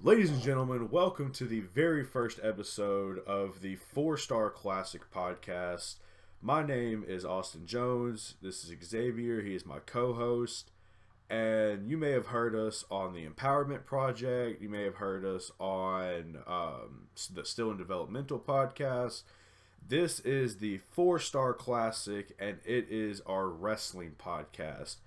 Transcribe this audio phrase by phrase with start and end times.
[0.00, 5.96] Ladies and gentlemen, welcome to the very first episode of the Four Star Classic podcast.
[6.40, 8.36] My name is Austin Jones.
[8.40, 9.42] This is Xavier.
[9.42, 10.70] He is my co host.
[11.28, 14.62] And you may have heard us on the Empowerment Project.
[14.62, 19.22] You may have heard us on um, the Still in Developmental podcast.
[19.86, 24.98] This is the Four Star Classic, and it is our wrestling podcast.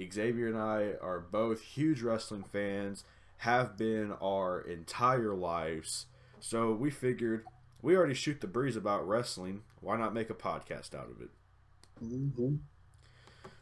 [0.00, 3.02] Xavier and I are both huge wrestling fans
[3.38, 6.06] have been our entire lives.
[6.40, 7.44] So we figured
[7.82, 9.62] we already shoot the breeze about wrestling.
[9.80, 11.30] Why not make a podcast out of it?
[12.02, 12.56] Mm-hmm.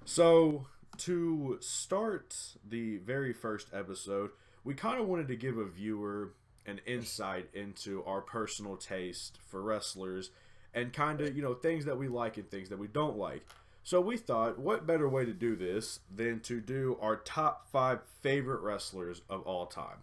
[0.04, 0.66] So
[0.98, 4.30] to start the very first episode,
[4.62, 6.32] we kind of wanted to give a viewer
[6.66, 10.30] an insight into our personal taste for wrestlers
[10.72, 13.46] and kind of, you know, things that we like and things that we don't like.
[13.84, 18.00] So we thought, what better way to do this than to do our top five
[18.22, 19.98] favorite wrestlers of all time?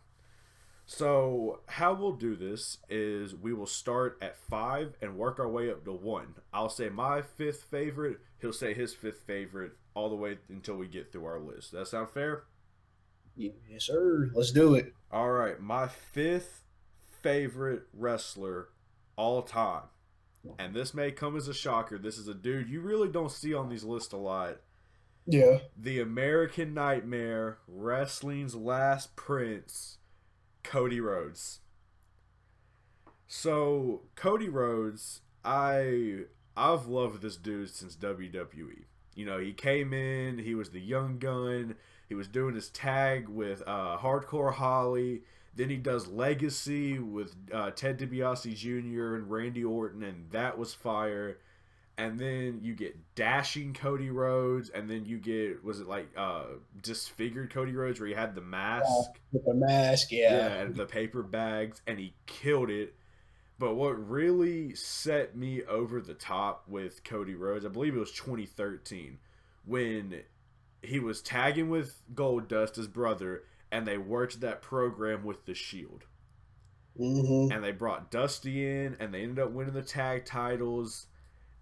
[0.85, 5.71] So, how we'll do this is we will start at five and work our way
[5.71, 6.35] up to one.
[6.53, 10.87] I'll say my fifth favorite, he'll say his fifth favorite, all the way until we
[10.87, 11.71] get through our list.
[11.71, 12.43] Does that sound fair?
[13.35, 14.29] Yes, sir.
[14.35, 14.93] Let's do it.
[15.11, 15.59] All right.
[15.59, 16.65] My fifth
[17.23, 18.67] favorite wrestler
[19.15, 19.83] all time
[20.57, 21.97] and this may come as a shocker.
[21.97, 24.57] This is a dude you really don't see on these lists a lot.
[25.25, 25.59] Yeah.
[25.77, 29.97] The American Nightmare, wrestling's last prince,
[30.63, 31.59] Cody Rhodes.
[33.27, 36.25] So Cody Rhodes, I
[36.57, 38.85] I've loved this dude since WWE.
[39.15, 41.75] You know, he came in, he was the young gun,
[42.09, 45.21] he was doing his tag with uh, Hardcore Holly
[45.55, 49.15] then he does Legacy with uh, Ted DiBiase Jr.
[49.15, 51.39] and Randy Orton, and that was fire.
[51.97, 56.45] And then you get dashing Cody Rhodes, and then you get was it like uh,
[56.81, 60.75] disfigured Cody Rhodes where he had the mask, yeah, with the mask, yeah, yeah, and
[60.75, 62.95] the paper bags, and he killed it.
[63.59, 68.13] But what really set me over the top with Cody Rhodes, I believe it was
[68.13, 69.19] 2013,
[69.65, 70.23] when
[70.81, 76.03] he was tagging with Goldust, his brother, and they worked that program with the Shield.
[76.99, 77.51] Mm-hmm.
[77.51, 81.07] And they brought Dusty in, and they ended up winning the tag titles.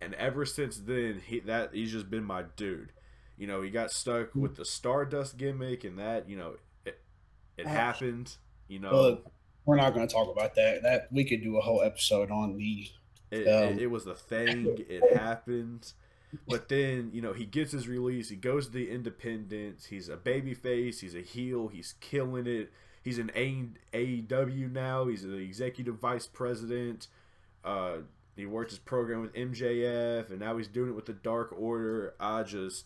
[0.02, 2.92] And ever since then, he that he's just been my dude.
[3.38, 7.00] You know, he got stuck with the Stardust gimmick, and that you know, it
[7.58, 8.36] it happened.
[8.68, 9.22] You know, well,
[9.66, 10.81] we're not going to talk about that.
[10.84, 12.88] That we could do a whole episode on the.
[13.31, 14.78] It, um, it, it was a thing.
[14.90, 15.94] It happened.
[16.48, 18.30] But then, you know, he gets his release.
[18.30, 19.86] He goes to the Independence.
[19.86, 21.00] He's a baby face.
[21.00, 21.68] He's a heel.
[21.70, 22.72] He's killing it.
[23.04, 25.08] He's an AEW now.
[25.08, 27.08] He's the executive vice president.
[27.64, 27.98] Uh,
[28.36, 32.14] he worked his program with MJF, and now he's doing it with the Dark Order.
[32.20, 32.86] I just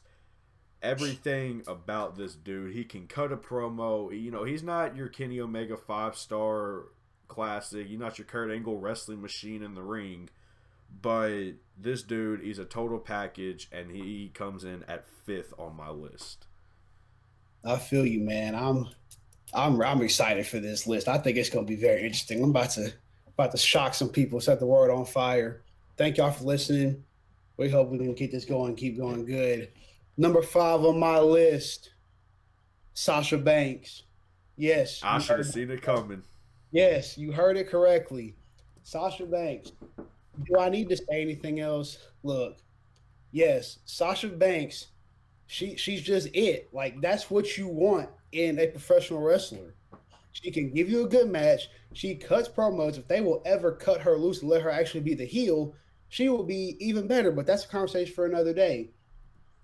[0.82, 2.74] everything about this dude.
[2.74, 4.12] He can cut a promo.
[4.20, 6.86] You know, he's not your Kenny Omega five star
[7.28, 7.88] classic.
[7.90, 10.30] You're not your Kurt Angle wrestling machine in the ring
[11.02, 15.90] but this dude, he's a total package, and he comes in at fifth on my
[15.90, 16.46] list.
[17.66, 18.56] I feel you, man.
[18.56, 18.88] I'm,
[19.54, 21.08] I'm, I'm excited for this list.
[21.08, 22.44] I think it's going to be very interesting.
[22.44, 22.94] I'm about to,
[23.28, 25.62] about to shock some people, set the world on fire.
[25.98, 27.04] Thank y'all for listening.
[27.58, 29.70] We hope we can keep this going, keep going good.
[30.18, 31.92] Number five on my list,
[32.94, 34.04] Sasha Banks.
[34.56, 36.24] Yes, I should have seen it coming.
[36.72, 38.36] Yes, you heard it correctly.
[38.84, 39.72] Sasha Banks,
[40.46, 41.98] do I need to say anything else?
[42.24, 42.58] Look,
[43.32, 44.88] yes, Sasha Banks,
[45.48, 46.70] she she's just it.
[46.74, 49.76] Like that's what you want in a professional wrestler.
[50.32, 51.70] She can give you a good match.
[51.94, 52.98] She cuts promos.
[52.98, 55.76] If they will ever cut her loose and let her actually be the heel,
[56.10, 57.32] she will be even better.
[57.32, 58.90] But that's a conversation for another day.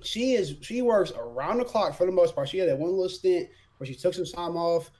[0.01, 2.49] She is she works around the clock for the most part.
[2.49, 4.91] She had that one little stint where she took some time off,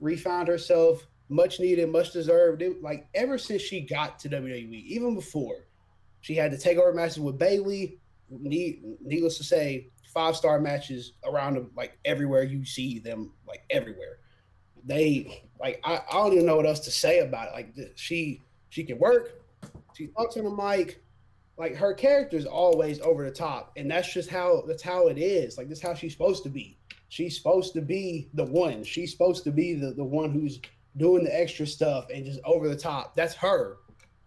[0.00, 2.62] refound herself, much needed, much deserved.
[2.62, 5.66] It, like ever since she got to WWE, even before,
[6.20, 7.98] she had to take over matches with Bayley,
[8.30, 13.62] Need, needless to say, five star matches around them, like everywhere you see them, like
[13.70, 14.18] everywhere.
[14.84, 17.52] They like I, I don't even know what else to say about it.
[17.54, 19.42] Like she she can work,
[19.94, 21.02] she talks on the mic.
[21.56, 25.18] Like her character is always over the top, and that's just how that's how it
[25.18, 25.56] is.
[25.58, 26.78] Like that's how she's supposed to be.
[27.08, 28.84] She's supposed to be the one.
[28.84, 30.60] She's supposed to be the, the one who's
[30.98, 33.16] doing the extra stuff and just over the top.
[33.16, 33.78] That's her.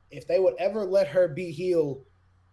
[0.10, 2.04] If they would ever let her be heel,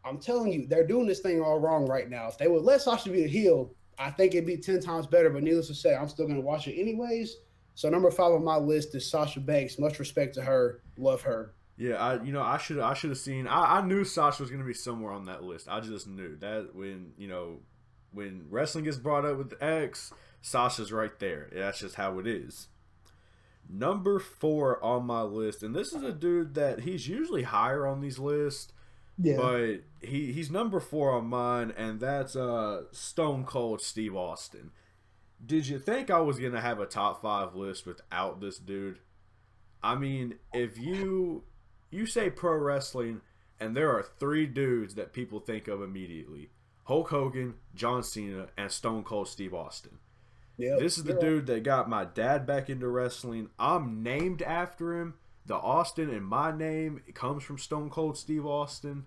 [0.05, 2.29] I'm telling you, they're doing this thing all wrong right now.
[2.29, 5.31] If they would let Sasha be the heel, I think it'd be 10 times better.
[5.31, 7.37] But needless to say, I'm still going to watch it anyways.
[7.75, 9.79] So number five on my list is Sasha Banks.
[9.79, 10.83] Much respect to her.
[10.97, 11.55] Love her.
[11.77, 13.47] Yeah, I you know I should I should have seen.
[13.47, 15.69] I, I knew Sasha was going to be somewhere on that list.
[15.69, 17.61] I just knew that when you know
[18.13, 20.13] when wrestling gets brought up with X,
[20.43, 21.49] Sasha's right there.
[21.53, 22.67] That's just how it is.
[23.69, 28.01] Number four on my list, and this is a dude that he's usually higher on
[28.01, 28.73] these lists,
[29.19, 29.37] Yeah.
[29.37, 34.71] but he he's number four on mine, and that's uh Stone Cold Steve Austin.
[35.45, 39.01] Did you think I was gonna have a top five list without this dude?
[39.83, 41.45] I mean, if you
[41.91, 43.21] you say pro wrestling,
[43.61, 46.51] and there are three dudes that people think of immediately:
[46.85, 49.99] Hulk Hogan, John Cena, and Stone Cold Steve Austin.
[50.59, 50.81] Yep.
[50.81, 53.49] This is the dude that got my dad back into wrestling.
[53.59, 55.15] I'm named after him.
[55.47, 59.07] The Austin in my name comes from Stone Cold Steve Austin.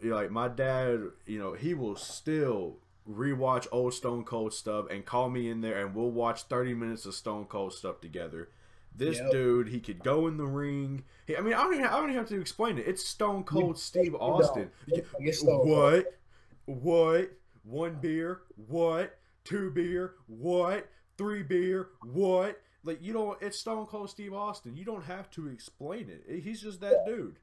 [0.00, 2.76] You know, like my dad, you know, he will still
[3.08, 7.06] rewatch old Stone Cold stuff and call me in there and we'll watch 30 minutes
[7.06, 8.50] of Stone Cold stuff together.
[8.94, 9.30] This Yep.
[9.32, 11.04] dude, he could go in the ring.
[11.26, 12.86] He, I mean, I don't, even, I don't even have to explain it.
[12.86, 14.70] It's Stone Cold Steve Austin.
[14.88, 15.04] don't.
[15.20, 15.68] It's Stone Cold.
[15.68, 16.18] What?
[16.66, 17.30] What?
[17.64, 18.42] One beer?
[18.68, 19.18] What?
[19.44, 20.14] Two beer?
[20.26, 20.88] What?
[21.16, 21.88] Three beer?
[22.02, 22.60] What?
[22.84, 24.76] Like you know, it's Stone Cold Steve Austin.
[24.76, 26.42] You don't have to explain it.
[26.42, 27.38] He's just that dude.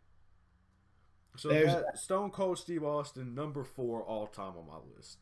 [1.38, 5.18] So that Stone Cold Steve Austin, number four all time on my list.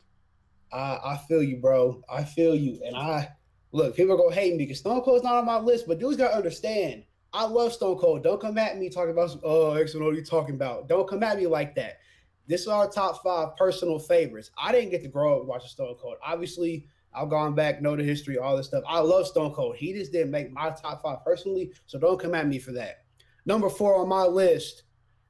[0.71, 2.01] I, I feel you, bro.
[2.11, 2.81] I feel you.
[2.85, 3.29] And I
[3.71, 6.17] look, people are gonna hate me because Stone Cold's not on my list, but dudes
[6.17, 7.03] gotta understand.
[7.33, 8.23] I love Stone Cold.
[8.23, 10.87] Don't come at me talking about some, oh X and what are you talking about?
[10.87, 11.99] Don't come at me like that.
[12.47, 14.51] This is our top five personal favorites.
[14.57, 16.17] I didn't get to grow up watching Stone Cold.
[16.25, 18.83] Obviously, I've gone back, know the history, all this stuff.
[18.87, 19.75] I love Stone Cold.
[19.77, 23.05] He just didn't make my top five personally, so don't come at me for that.
[23.45, 24.83] Number four on my list,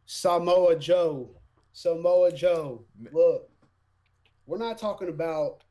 [0.05, 1.29] Samoa Joe.
[1.73, 2.85] Samoa Joe.
[3.11, 3.49] Look,
[4.45, 5.63] we're not talking about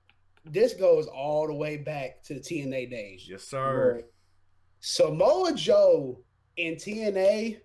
[0.44, 3.26] this goes all the way back to the TNA days.
[3.28, 4.02] Yes, sir.
[4.80, 6.20] Samoa Joe
[6.56, 7.58] in TNA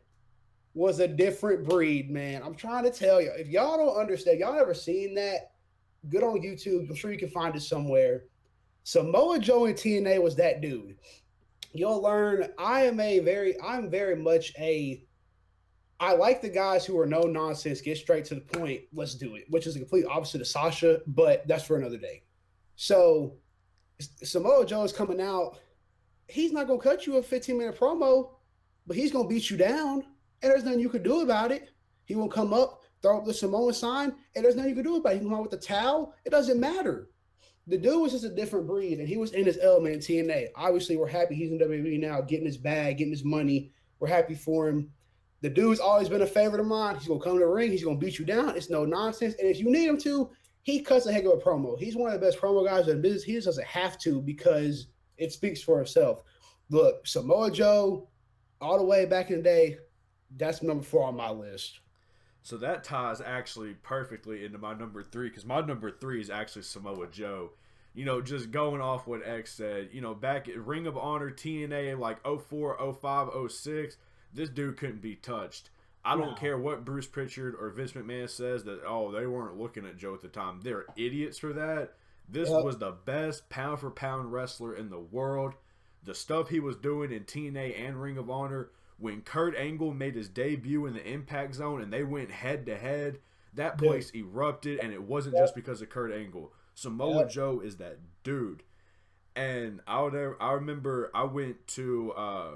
[0.77, 2.43] was a different breed, man.
[2.43, 3.31] I'm trying to tell you.
[3.35, 5.53] If y'all don't understand, y'all ever seen that?
[6.07, 6.87] Good on YouTube.
[6.87, 8.25] I'm sure you can find it somewhere.
[8.83, 10.95] Samoa Joe and TNA was that dude.
[11.73, 15.03] You'll learn I am a very, I'm very much a
[15.99, 19.33] I like the guys who are no nonsense, get straight to the point, let's do
[19.33, 22.21] it, which is the complete opposite of Sasha, but that's for another day.
[22.75, 23.33] So
[23.99, 25.57] Samoa Joe is coming out.
[26.27, 28.29] He's not gonna cut you a 15 minute promo,
[28.85, 30.03] but he's gonna beat you down,
[30.41, 31.69] and there's nothing you can do about it.
[32.05, 34.95] He will come up, throw up the Samoan sign, and there's nothing you can do
[34.95, 35.15] about it.
[35.15, 37.09] He can come out with the towel, it doesn't matter.
[37.67, 40.47] The dude was just a different breed, and he was in his element in TNA.
[40.55, 43.71] Obviously, we're happy he's in WWE now, getting his bag, getting his money.
[43.99, 44.89] We're happy for him.
[45.41, 46.95] The dude's always been a favorite of mine.
[46.95, 47.71] He's gonna come to the ring.
[47.71, 48.55] He's gonna beat you down.
[48.55, 49.35] It's no nonsense.
[49.37, 50.29] And if you need him to,
[50.63, 51.77] he cuts a heck of a promo.
[51.77, 53.23] He's one of the best promo guys in business.
[53.23, 54.87] He just doesn't have to because
[55.17, 56.23] it speaks for himself.
[56.69, 58.07] Look, Samoa Joe,
[58.61, 59.77] all the way back in the day,
[60.35, 61.79] that's number four on my list.
[62.43, 66.61] So that ties actually perfectly into my number three because my number three is actually
[66.61, 67.51] Samoa Joe.
[67.93, 71.31] You know, just going off what X said, you know, back at Ring of Honor
[71.31, 73.97] TNA like 04, 05, 06,
[74.33, 75.71] this dude couldn't be touched.
[76.05, 76.35] I don't No.
[76.35, 80.13] care what Bruce Pritchard or Vince McMahon says that, oh, they weren't looking at Joe
[80.13, 80.61] at the time.
[80.61, 81.95] They're idiots for that.
[82.29, 82.63] This Yep.
[82.63, 85.55] was the best pound for pound wrestler in the world.
[86.03, 90.15] The stuff he was doing in TNA and Ring of Honor when Kurt Angle made
[90.15, 93.19] his debut in the Impact Zone and they went head to head,
[93.53, 93.87] that Dude.
[93.87, 95.43] place erupted, and it wasn't Yep.
[95.43, 96.51] just because of Kurt Angle.
[96.75, 97.29] Samoa Yep.
[97.31, 98.63] Joe is that dude.
[99.35, 102.51] And I would I remember I went to uh,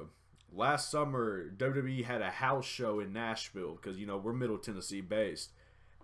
[0.51, 1.49] last summer.
[1.49, 5.51] WWE had a house show in Nashville because you know we're Middle Tennessee based,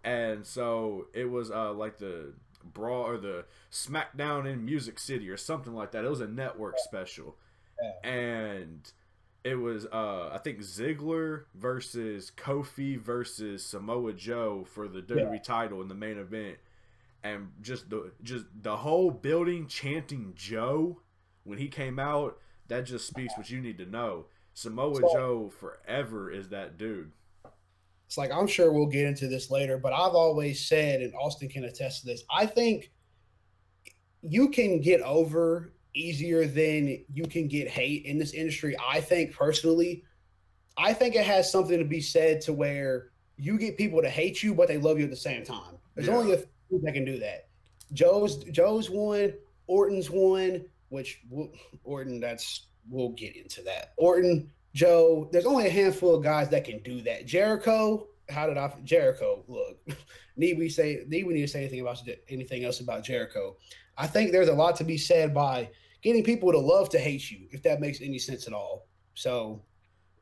[0.03, 5.37] and so it was uh, like the Brawl or the SmackDown in Music City or
[5.37, 6.05] something like that.
[6.05, 7.37] It was a network special,
[8.03, 8.91] and
[9.47, 15.81] it was uh I think Ziggler versus Kofi versus Samoa Joe for the WWE title
[15.81, 16.57] in the main event,
[17.23, 21.01] and just the just the whole building chanting Joe
[21.43, 22.37] when he came out.
[22.67, 24.25] That just speaks what you need to know.
[24.53, 27.11] Samoa So- Joe forever is that dude.
[28.07, 31.47] It's like I'm sure we'll get into this later, but I've always said, and Austin
[31.49, 32.23] can attest to this.
[32.29, 32.91] I think
[34.21, 38.75] you can get over easier than you can get hate in this industry.
[38.85, 40.03] I think personally,
[40.77, 44.41] I think it has something to be said to where you get people to hate
[44.43, 45.75] you, but they love you at the same time.
[45.95, 46.15] There's Yeah.
[46.17, 47.47] only a few that can do that.
[47.93, 49.33] Joe's Joe's one,
[49.67, 51.51] Orton's one, which we'll,
[51.83, 52.19] Orton.
[52.19, 53.93] That's we'll get into that.
[53.97, 55.29] Orton, Joe.
[55.31, 57.25] There's only a handful of guys that can do that.
[57.25, 58.07] Jericho.
[58.29, 58.73] How did I?
[58.83, 59.43] Jericho.
[59.47, 59.77] Look,
[60.35, 61.03] need we say?
[61.07, 63.55] Need we need to say anything about anything else about Jericho?
[63.97, 65.69] I think there's a lot to be said by
[66.01, 68.87] getting people to love to hate you, if that makes any sense at all.
[69.15, 69.61] So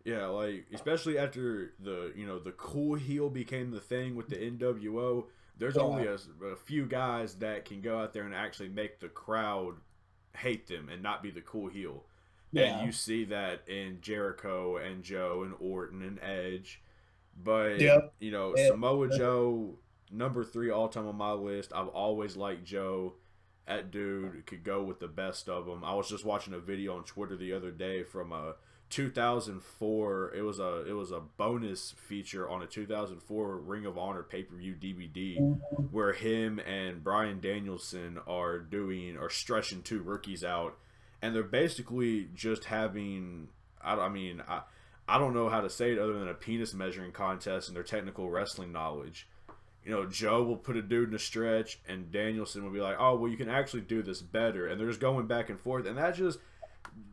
[0.05, 4.35] Yeah, like especially after the you know the cool heel became the thing with the
[4.37, 5.25] NWO.
[5.57, 5.81] There's Yeah.
[5.83, 6.15] only a,
[6.45, 9.75] a few guys that can go out there and actually make the crowd
[10.37, 12.03] hate them and not be the cool heel.
[12.51, 12.77] Yeah.
[12.77, 16.81] And you see that in Jericho and Joe and Orton and Edge.
[17.43, 17.79] But
[18.19, 18.53] you know.
[18.55, 19.77] Samoa Joe,
[20.11, 21.71] number three all time on my list.
[21.73, 23.15] I've always liked Joe.
[23.67, 25.83] That dude could go with the best of them.
[25.83, 28.55] I was just watching a video on Twitter the other day from a
[28.89, 30.33] 2004.
[30.35, 34.43] It was a it was a bonus feature on a 2004 Ring of Honor pay
[34.43, 35.57] per view DVD
[35.91, 40.77] where him and Bryan Danielson are doing or stretching two rookies out,
[41.21, 43.49] and they're basically just having.
[43.81, 44.61] I, I mean I.
[45.07, 47.83] I don't know how to say it other than a penis measuring contest and their
[47.83, 49.27] technical wrestling knowledge.
[49.85, 52.95] You know, Joe will put a dude in a stretch, and Danielson will be like,
[52.99, 55.85] "Oh, well, you can actually do this better," and they're just going back and forth,
[55.85, 56.39] and that just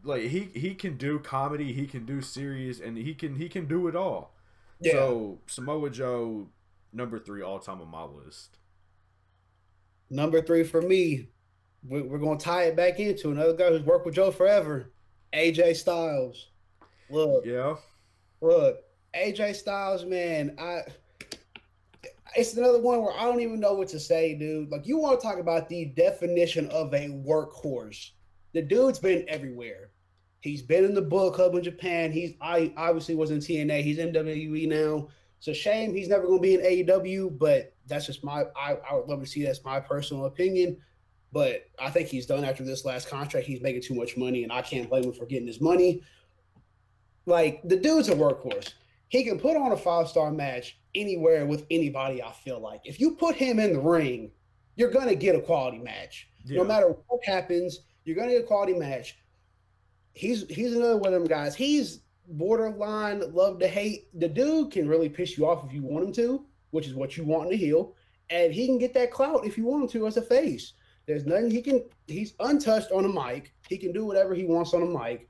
[0.02, 3.66] like he he can do comedy, he can do serious, and he can he can
[3.66, 4.34] do it all.
[4.80, 4.92] Yeah.
[4.92, 6.48] So Samoa Joe,
[6.94, 8.56] number three all time on my list.
[10.08, 11.28] Number three for me,
[11.84, 14.92] we're going to tie it back into another guy who's worked with Joe forever,
[15.34, 16.48] AJ Styles.
[17.10, 17.76] Look, yeah,
[18.40, 18.78] look,
[19.14, 20.82] AJ Styles, man, I.
[22.36, 24.70] It's another one where I don't even know what to say, dude.
[24.70, 28.10] Like, you want to talk about the definition of a workhorse
[28.52, 29.90] the dude's been everywhere.
[30.40, 32.12] He's been in the Bullet Club in Japan.
[32.12, 33.82] He's I obviously was in TNA.
[33.82, 35.08] He's in WWE now.
[35.38, 38.44] It's a shame he's never going to be in AEW, but that's just my.
[38.56, 40.78] I, I would love to see that's my personal opinion.
[41.32, 43.46] But I think he's done after this last contract.
[43.46, 46.02] He's making too much money, and I can't blame him for getting his money.
[47.24, 48.74] Like the dude's a workhorse.
[49.12, 52.22] He can put on a five star match anywhere with anybody.
[52.22, 54.30] I feel like if you put him in the ring,
[54.74, 56.30] you're gonna get a quality match.
[56.46, 56.56] Yeah.
[56.56, 59.18] No matter what happens, you're gonna get a quality match.
[60.14, 61.54] He's he's another one of them guys.
[61.54, 64.08] He's borderline love to hate.
[64.18, 67.14] The dude can really piss you off if you want him to, which is what
[67.14, 67.94] you want to heal.
[68.30, 70.72] And he can get that clout if you want him to as a face.
[71.06, 71.84] There's nothing he can.
[72.06, 73.52] He's untouched on a mic.
[73.68, 75.28] He can do whatever he wants on a mic.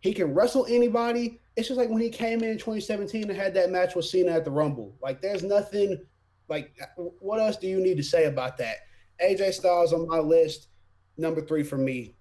[0.00, 1.40] He can wrestle anybody.
[1.56, 4.44] It's just like when he came in 2017 and had that match with Cena at
[4.44, 4.94] the Rumble.
[5.02, 6.00] Like, there's nothing.
[6.48, 8.76] Like, what else do you need to say about that?
[9.22, 10.68] AJ Styles on my list
[11.16, 12.14] number three for me.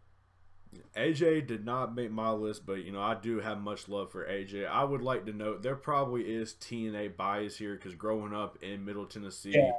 [0.95, 4.25] AJ did not make my list, but you know I do have much love for
[4.25, 4.67] AJ.
[4.67, 8.85] I would like to note there probably is TNA bias here because growing up in
[8.85, 9.71] Middle Tennessee, yeah.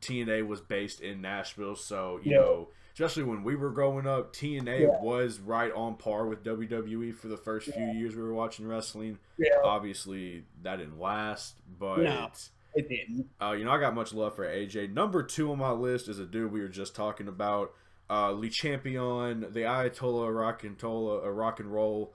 [0.00, 2.38] TNA was based in Nashville, so you yeah.
[2.38, 5.00] know especially when we were growing up, TNA yeah.
[5.00, 9.20] was right on par with WWE for the first few years we were watching wrestling.
[9.62, 12.00] Obviously, that didn't last, but.
[12.00, 12.28] No.
[12.74, 13.28] It didn't.
[13.40, 14.92] Uh, you know, I got much love for AJ.
[14.92, 17.72] Number two on my list is a dude we were just talking about
[18.10, 22.14] uh, Le Champion, the Ayatollah Rock and Tola, uh, Rock and Roll,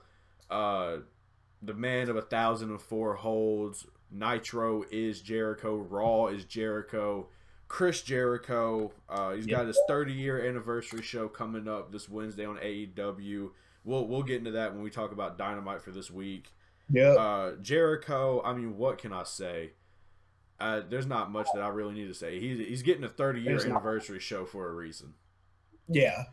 [0.50, 0.98] uh,
[1.62, 7.28] the Man of a Thousand and Four Holds, Nitro is Jericho, Raw is Jericho,
[7.68, 8.92] Chris Jericho.
[9.08, 13.50] Uh, he's got his 30 year anniversary show coming up this Wednesday on AEW.
[13.84, 16.52] We'll we'll get into that when we talk about Dynamite for this week.
[16.90, 17.12] Yeah.
[17.12, 18.42] Uh, Jericho.
[18.44, 19.72] I mean, what can I say?
[20.60, 22.38] Uh, there's not much that I really need to say.
[22.38, 25.14] He's he's getting a 30 year anniversary show for a reason.
[25.88, 26.24] Yeah.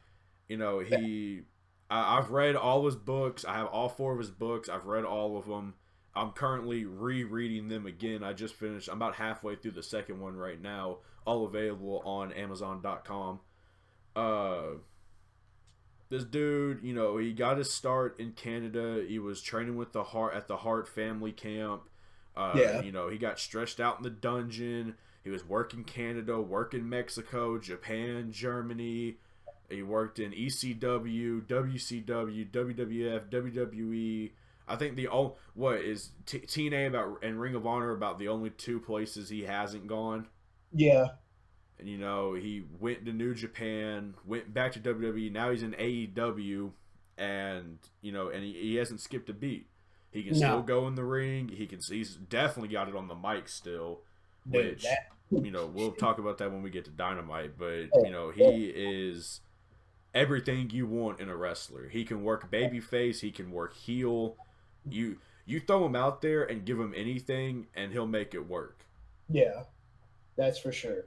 [0.47, 1.41] You know, he.
[1.89, 3.45] I, I've read all his books.
[3.45, 4.69] I have all four of his books.
[4.69, 5.75] I've read all of them.
[6.13, 8.23] I'm currently rereading them again.
[8.23, 8.89] I just finished.
[8.89, 10.97] I'm about halfway through the second one right now.
[11.25, 13.39] All available on Amazon.com.
[14.15, 14.61] Uh,
[16.09, 19.03] this dude, you know, he got his start in Canada.
[19.07, 21.83] He was training with the Hart at the Hart family camp.
[22.35, 22.81] Uh, yeah.
[22.81, 24.95] You know, he got stretched out in the dungeon.
[25.23, 29.17] He was working Canada, working Mexico, Japan, Germany,
[29.71, 34.31] he worked in ECW, WCW, WWF, WWE.
[34.67, 38.27] I think the oh what is T- TNA about and Ring of Honor about the
[38.27, 40.27] only two places he hasn't gone.
[40.73, 41.07] Yeah.
[41.79, 45.31] And you know he went to New Japan, went back to WWE.
[45.31, 46.71] Now he's in AEW,
[47.17, 49.67] and you know, and he, he hasn't skipped a beat.
[50.11, 50.37] He can no.
[50.37, 51.49] still go in the ring.
[51.49, 51.79] He can.
[51.87, 54.01] He's definitely got it on the mic still,
[54.49, 55.43] Dude, which that...
[55.43, 57.57] you know we'll talk about that when we get to Dynamite.
[57.57, 59.41] But oh, you know he is
[60.13, 61.87] everything you want in a wrestler.
[61.89, 64.35] He can work babyface, he can work heel.
[64.87, 68.85] You you throw him out there and give him anything and he'll make it work.
[69.29, 69.63] Yeah.
[70.35, 71.05] That's for sure.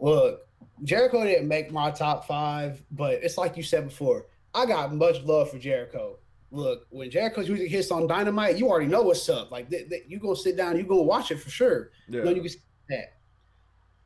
[0.00, 0.46] Look,
[0.82, 4.26] Jericho didn't make my top 5, but it's like you said before.
[4.54, 6.18] I got much love for Jericho.
[6.50, 9.52] Look, when Jericho's using hits on Dynamite, you already know what's up.
[9.52, 11.90] Like th- th- you gonna sit down, you gonna watch it for sure.
[12.08, 12.24] Yeah.
[12.24, 12.50] You, you can
[12.88, 13.14] that.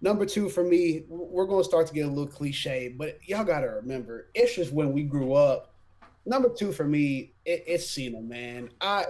[0.05, 3.43] Number two for me, we're going to start to get a little cliche, but y'all
[3.43, 5.73] got to remember, it's just when we grew up.
[6.27, 8.69] Number two for me, it, it's Cena, man.
[8.83, 9.07] I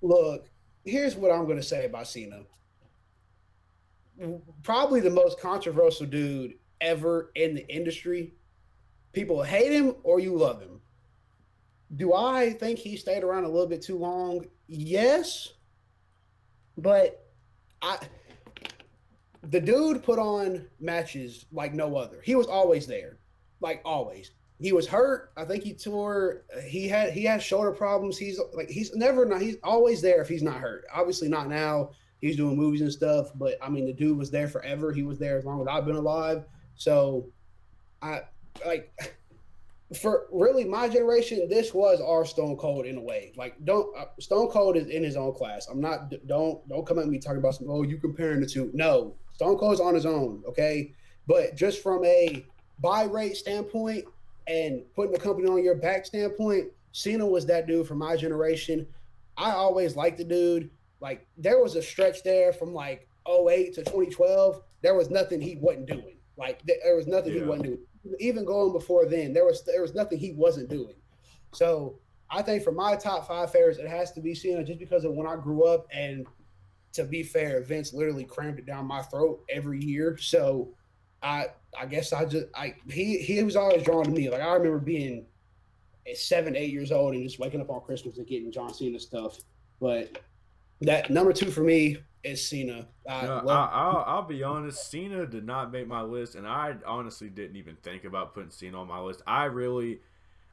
[0.00, 0.48] look.
[0.84, 2.40] Here's what I'm going to say about Cena.
[4.62, 8.34] Probably the most controversial dude ever in the industry.
[9.12, 10.80] People hate him or you love him.
[11.96, 14.46] do I think he stayed around a little bit too long?
[14.66, 15.52] Yes.
[16.78, 17.26] But
[17.82, 17.98] I
[19.42, 22.20] the dude put on matches like no other.
[22.22, 23.18] He was always there.
[23.60, 24.30] Like always.
[24.60, 25.32] He was hurt.
[25.36, 28.16] I think he tore he had he has shoulder problems.
[28.16, 30.84] He's like he's never not he's always there if he's not hurt.
[30.94, 31.90] Obviously not now.
[32.22, 34.92] He's doing movies and stuff, but I mean the dude was there forever.
[34.92, 36.44] He was there as long as I've been alive.
[36.76, 37.26] So
[38.00, 38.22] I
[38.64, 38.92] like
[39.98, 43.32] for really my generation, this was our Stone Cold in a way.
[43.36, 45.66] Like, don't uh, Stone Cold is in his own class.
[45.68, 46.12] I'm not.
[46.26, 47.68] Don't don't come at me talking about some.
[47.68, 48.70] Oh, you comparing the two?
[48.72, 50.42] No, Stone Cold's on his own.
[50.46, 50.92] Okay,
[51.26, 52.44] but just from a
[52.78, 54.04] buy rate standpoint
[54.46, 58.86] and putting the company on your back standpoint, Cena was that dude for my generation.
[59.36, 60.70] I always liked the dude.
[61.02, 64.62] Like, there was a stretch there from like 08 to 2012.
[64.80, 66.16] There was nothing he wasn't doing.
[66.38, 67.40] Like, there was nothing yeah.
[67.40, 67.78] he wasn't doing
[68.18, 70.94] even going before then, there was there was nothing he wasn't doing.
[71.52, 71.98] So
[72.30, 75.12] I think for my top five favorites, it has to be Cena just because of
[75.12, 75.86] when I grew up.
[75.92, 76.26] And
[76.94, 80.16] to be fair, Vince literally crammed it down my throat every year.
[80.16, 80.74] So
[81.22, 81.46] I
[81.78, 84.28] I guess I just I he he was always drawn to me.
[84.30, 85.26] Like I remember being
[86.14, 89.38] seven, eight years old and just waking up on Christmas and getting John Cena stuff.
[89.80, 90.18] But
[90.82, 92.86] that number two for me is Cena.
[93.08, 94.90] I no, I, will be honest.
[94.90, 98.80] Cena did not make my list, and I honestly didn't even think about putting Cena
[98.80, 99.22] on my list.
[99.26, 100.00] I really,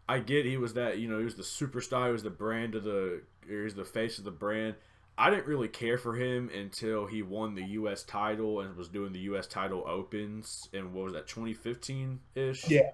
[0.07, 2.75] I get he was that you know he was the superstar, he was the brand
[2.75, 4.75] of the, he was the face of the brand.
[5.17, 8.03] I didn't really care for him until he won the U.S.
[8.03, 9.47] title and was doing the U.S.
[9.47, 12.69] title opens in what was that 2015 ish.
[12.69, 12.91] Yeah.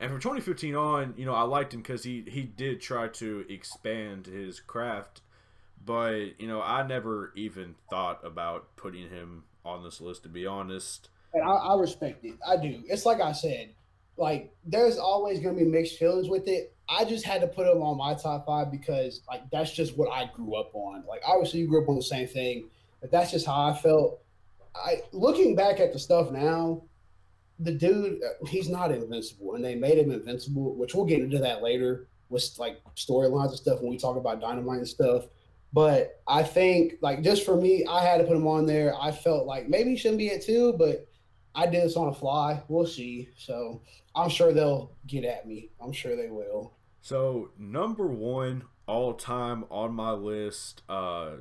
[0.00, 3.44] And from 2015 on, you know, I liked him because he he did try to
[3.48, 5.20] expand his craft
[5.86, 10.24] but you know, I never even thought about putting him on this list.
[10.24, 12.34] To be honest, and I, I respect it.
[12.46, 12.82] I do.
[12.88, 13.70] It's like I said,
[14.16, 16.74] like there's always going to be mixed feelings with it.
[16.88, 20.12] I just had to put him on my top five because like that's just what
[20.12, 21.04] I grew up on.
[21.08, 22.68] Like obviously you grew up on the same thing,
[23.00, 24.20] but that's just how I felt.
[24.74, 26.82] I looking back at the stuff now,
[27.60, 31.38] the dude uh, he's not invincible, and they made him invincible, which we'll get into
[31.38, 35.26] that later with like storylines and stuff when we talk about dynamite and stuff.
[35.76, 38.94] But I think, like, just for me, I had to put him on there.
[38.98, 41.06] I felt like maybe he shouldn't be at two, but
[41.54, 42.62] I did this on a fly.
[42.68, 43.28] We'll see.
[43.36, 43.82] So
[44.14, 45.68] I'm sure they'll get at me.
[45.78, 46.72] I'm sure they will.
[47.02, 51.32] So number one all time on my list, uh,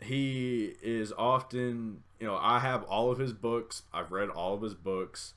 [0.00, 3.82] he is often, you know, I have all of his books.
[3.92, 5.34] I've read all of his books,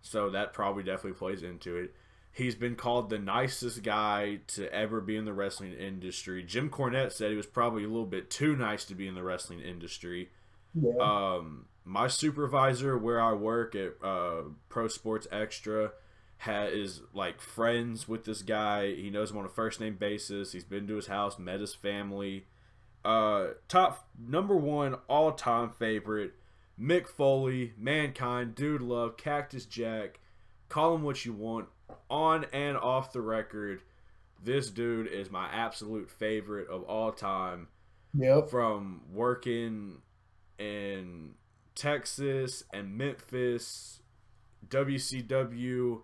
[0.00, 1.94] so that probably definitely plays into it.
[2.36, 6.42] He's been called the nicest guy to ever be in the wrestling industry.
[6.42, 9.22] Jim Cornette said he was probably a little bit too nice to be in the
[9.22, 10.28] wrestling industry.
[10.74, 10.98] Yeah.
[11.00, 15.92] Um, my supervisor, where I work at uh, Pro Sports Extra,
[16.36, 18.92] ha- is like friends with this guy.
[18.94, 20.52] He knows him on a first name basis.
[20.52, 22.44] He's been to his house, met his family.
[23.02, 26.34] Uh, top number one all time favorite,
[26.78, 30.20] Mick Foley, Mankind, Dude Love, Cactus Jack.
[30.68, 31.68] Call him what you want
[32.08, 33.82] on and off the record,
[34.42, 37.68] this dude is my absolute favorite of all time.
[38.14, 38.48] Yep.
[38.48, 40.00] From working
[40.58, 41.34] in
[41.74, 44.00] Texas and Memphis,
[44.68, 46.00] WCW,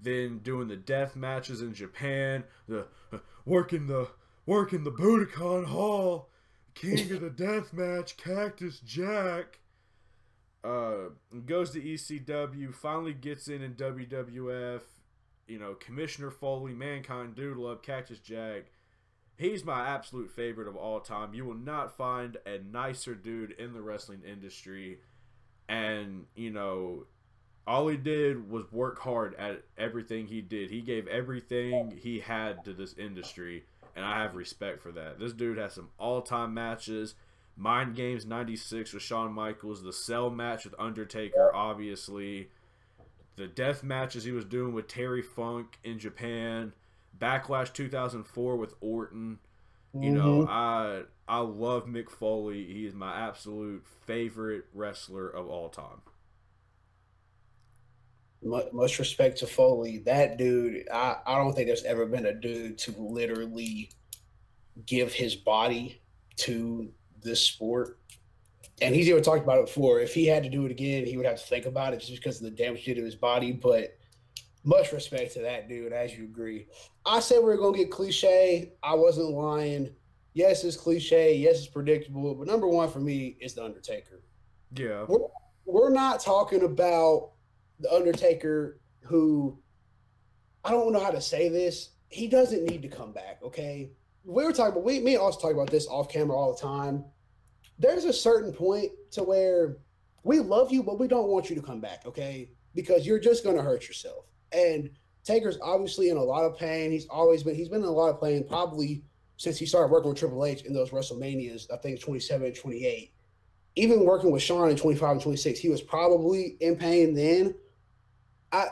[0.00, 4.08] then doing the death matches in Japan, the uh, working the
[4.46, 6.28] working the Budokan Hall,
[6.74, 9.60] King of the Death Match, Cactus Jack.
[10.64, 11.10] Uh,
[11.44, 14.82] goes to ECW, finally gets in in WWF,
[15.52, 18.72] you know, Commissioner Foley, Mankind, Dude Love, Cactus Jack.
[19.36, 21.34] He's my absolute favorite of all time.
[21.34, 25.00] You will not find a nicer dude in the wrestling industry.
[25.68, 27.04] And, you know,
[27.66, 30.70] all he did was work hard at everything he did.
[30.70, 33.64] He gave everything he had to this industry.
[33.94, 35.18] And I have respect for that.
[35.18, 37.14] This dude has some all time matches.
[37.58, 39.82] Mind Games 96 with Shawn Michaels.
[39.82, 42.48] The Cell match with Undertaker, obviously
[43.36, 46.72] the death matches he was doing with Terry Funk in Japan,
[47.18, 49.38] Backlash 2004 with Orton.
[49.94, 50.14] You mm-hmm.
[50.14, 52.64] know, I I love Mick Foley.
[52.64, 56.02] He is my absolute favorite wrestler of all time.
[58.44, 59.98] Much respect to Foley.
[59.98, 63.90] That dude, I, I don't think there's ever been a dude to literally
[64.84, 66.00] give his body
[66.38, 66.90] to
[67.22, 67.98] this sport
[68.82, 70.00] and he's even talked about it before.
[70.00, 72.12] If he had to do it again, he would have to think about it just
[72.12, 73.52] because of the damage did to his body.
[73.52, 73.96] But
[74.64, 76.66] much respect to that dude, as you agree.
[77.06, 78.72] I said we are gonna get cliche.
[78.82, 79.90] I wasn't lying.
[80.34, 81.36] Yes, it's cliche.
[81.36, 82.34] Yes, it's predictable.
[82.34, 84.22] But number one for me is the Undertaker.
[84.74, 85.26] Yeah, we're,
[85.64, 87.32] we're not talking about
[87.80, 89.58] the Undertaker who
[90.64, 91.90] I don't know how to say this.
[92.08, 93.40] he doesn't need to come back.
[93.42, 93.90] Okay,
[94.24, 96.60] we were talking about we me and also talk about this off camera all the
[96.60, 97.04] time.
[97.82, 99.78] There's a certain point to where
[100.22, 102.06] we love you, but we don't want you to come back.
[102.06, 104.26] Okay, because you're just to hurt yourself.
[104.52, 104.88] And
[105.24, 106.92] Taker's obviously in a lot of pain.
[106.92, 109.02] He's always been he's been in a lot of pain probably
[109.36, 111.66] since he started working with Triple H in those WrestleManias.
[111.72, 113.12] I think 27 and 28.
[113.74, 117.54] Even working with Shawn in 25 and 26, he was probably in pain then.
[118.52, 118.68] I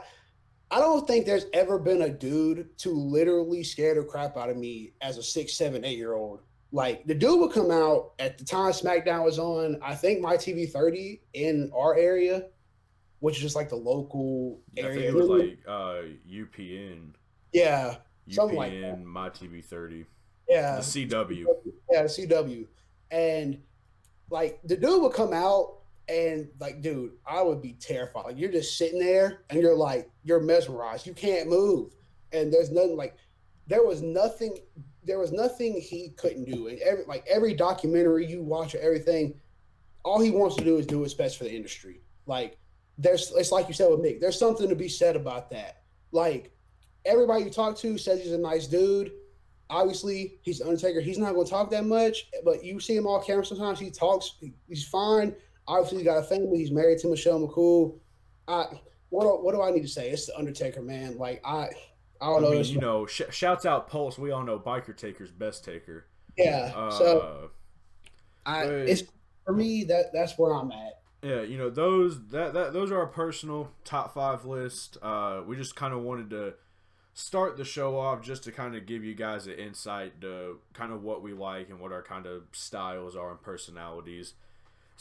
[0.70, 4.56] I don't think there's ever been a dude to literally scare the crap out of
[4.56, 6.42] me as a six, seven, eight year old.
[6.72, 10.36] Like the dude would come out at the time SmackDown was on, I think my
[10.36, 12.44] TV 30 in our area,
[13.18, 14.90] which is just like the local area.
[14.90, 17.10] I think it was like uh, UPN.
[17.52, 17.96] Yeah.
[18.28, 19.04] UPN, Something like that.
[19.04, 20.06] my TV 30.
[20.48, 20.76] Yeah.
[20.76, 21.44] The CW.
[21.90, 22.66] Yeah, the CW.
[23.10, 23.60] And
[24.30, 25.78] like the dude would come out
[26.08, 28.24] and like, dude, I would be terrified.
[28.26, 31.06] Like you're just sitting there and you're like, you're mesmerized.
[31.06, 31.94] You can't move.
[32.32, 33.16] And there's nothing like
[33.66, 34.58] there was nothing
[35.04, 36.68] there was nothing he couldn't do.
[36.68, 39.34] And every like every documentary you watch or everything,
[40.04, 42.00] all he wants to do is do his best for the industry.
[42.26, 42.58] Like
[42.98, 45.82] there's it's like you said with Mick, there's something to be said about that.
[46.12, 46.52] Like
[47.04, 49.12] everybody you talk to says he's a nice dude.
[49.70, 51.00] Obviously, he's Undertaker.
[51.00, 53.78] He's not going to talk that much, but you see him all camera sometimes.
[53.78, 54.34] He talks.
[54.66, 55.32] He's fine.
[55.68, 56.58] Obviously, he's got a family.
[56.58, 58.00] He's married to Michelle McCool.
[58.48, 58.66] I
[59.10, 60.10] what do, what do I need to say?
[60.10, 61.18] It's the Undertaker, man.
[61.18, 61.68] Like I,
[62.20, 62.50] I don't I know.
[62.52, 64.18] mean, you know, sh- shouts out Pulse.
[64.18, 66.06] We all know Biker Taker's best taker.
[66.36, 66.72] yeah.
[66.74, 67.50] Uh, so
[68.46, 68.90] I, Hey.
[68.90, 69.02] it's
[69.44, 71.00] for me that that's where I'm at.
[71.22, 74.96] Yeah, you know those that, that those are our personal top five list.
[75.02, 76.54] Uh, we just kind of wanted to
[77.12, 80.92] start the show off just to kind of give you guys an insight to kind
[80.92, 84.34] of what we like and what our kind of styles are and personalities.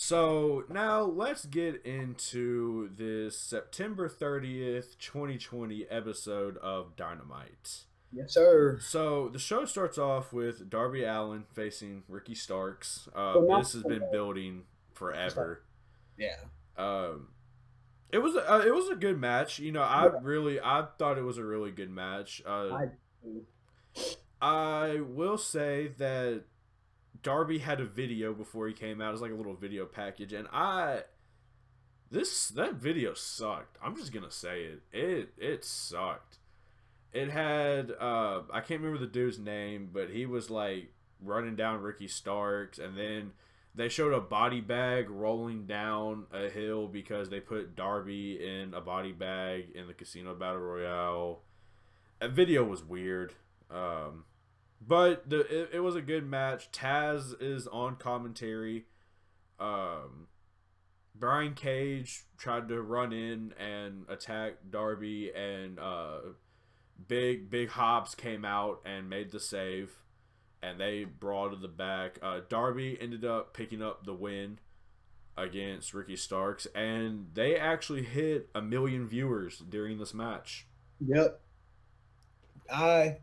[0.02, 7.82] So now let's get into this September thirtieth, twenty twenty episode of Dynamite.
[8.14, 8.80] Yes, sir.
[8.80, 13.10] So the show starts off with Darby Allin facing Ricky Starks.
[13.14, 15.64] Uh, not- this has been building forever.
[16.18, 16.38] Yeah.
[16.78, 17.28] Um,
[18.10, 19.60] it was a, uh, it was a good match.
[19.60, 20.12] You know, I Yeah.
[20.22, 22.42] really I thought it was a really good match.
[22.46, 22.90] Uh, I-
[24.42, 26.46] I will say that
[27.22, 29.10] Darby had a video before he came out.
[29.10, 31.04] It was like a little video package, and I
[32.12, 33.78] this that video sucked.
[33.84, 34.82] I'm just gonna say it.
[34.92, 36.38] It it sucked.
[37.14, 41.82] It had uh I can't remember the dude's name, but he was like running down
[41.82, 43.34] Ricky Starks, and then
[43.76, 48.82] they showed a body bag rolling down a hill because they put Darby in a
[48.82, 51.42] body bag in the Casino Battle Royale.
[52.20, 53.34] That video was weird.
[53.70, 54.26] Um,
[54.86, 56.72] but the it, it was a good match.
[56.72, 58.86] Taz is on commentary.
[59.60, 60.28] Um,
[61.16, 66.20] Brian Cage tried to run in and attack Darby, and uh,
[67.08, 69.92] Big Big Hobbs came out and made the save,
[70.62, 72.20] and they brought to the back.
[72.22, 74.60] Uh, Darby ended up picking up the win
[75.38, 80.68] against Ricky Starks, and they actually hit a million viewers during this match.
[81.06, 81.42] Yep.
[82.72, 83.18] I,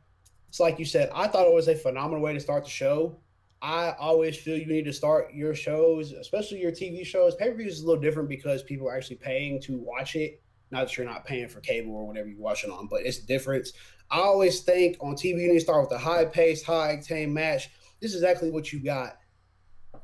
[0.57, 3.19] it's like you said, I thought it was a phenomenal way to start the show.
[3.61, 7.35] I always feel you need to start your shows, especially your TV shows.
[7.35, 10.43] Pay per views is a little different because people are actually paying to watch it.
[10.71, 13.69] Not that you're not paying for cable or whatever you're watching on, but it's different.
[14.11, 17.33] I always think on TV you need to start with a high paced, high octane
[17.33, 17.69] match.
[18.01, 19.19] This is exactly what you got.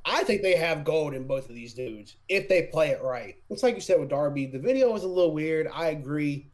[0.05, 3.37] I think they have gold in both of these dudes if they play it right.
[3.49, 4.45] It's like you said with Darby.
[4.45, 5.67] The video was a little weird.
[5.73, 6.52] I agree.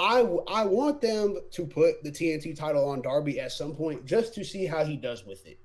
[0.00, 4.34] I I want them to put the TNT title on Darby at some point just
[4.34, 5.60] to see how he does with it.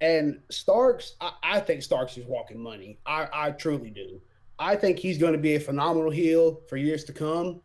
[0.00, 3.00] And Starks, I, I think Starks is walking money.
[3.04, 4.20] I, I truly do.
[4.60, 7.62] I think he's going to be a phenomenal heel for years to come.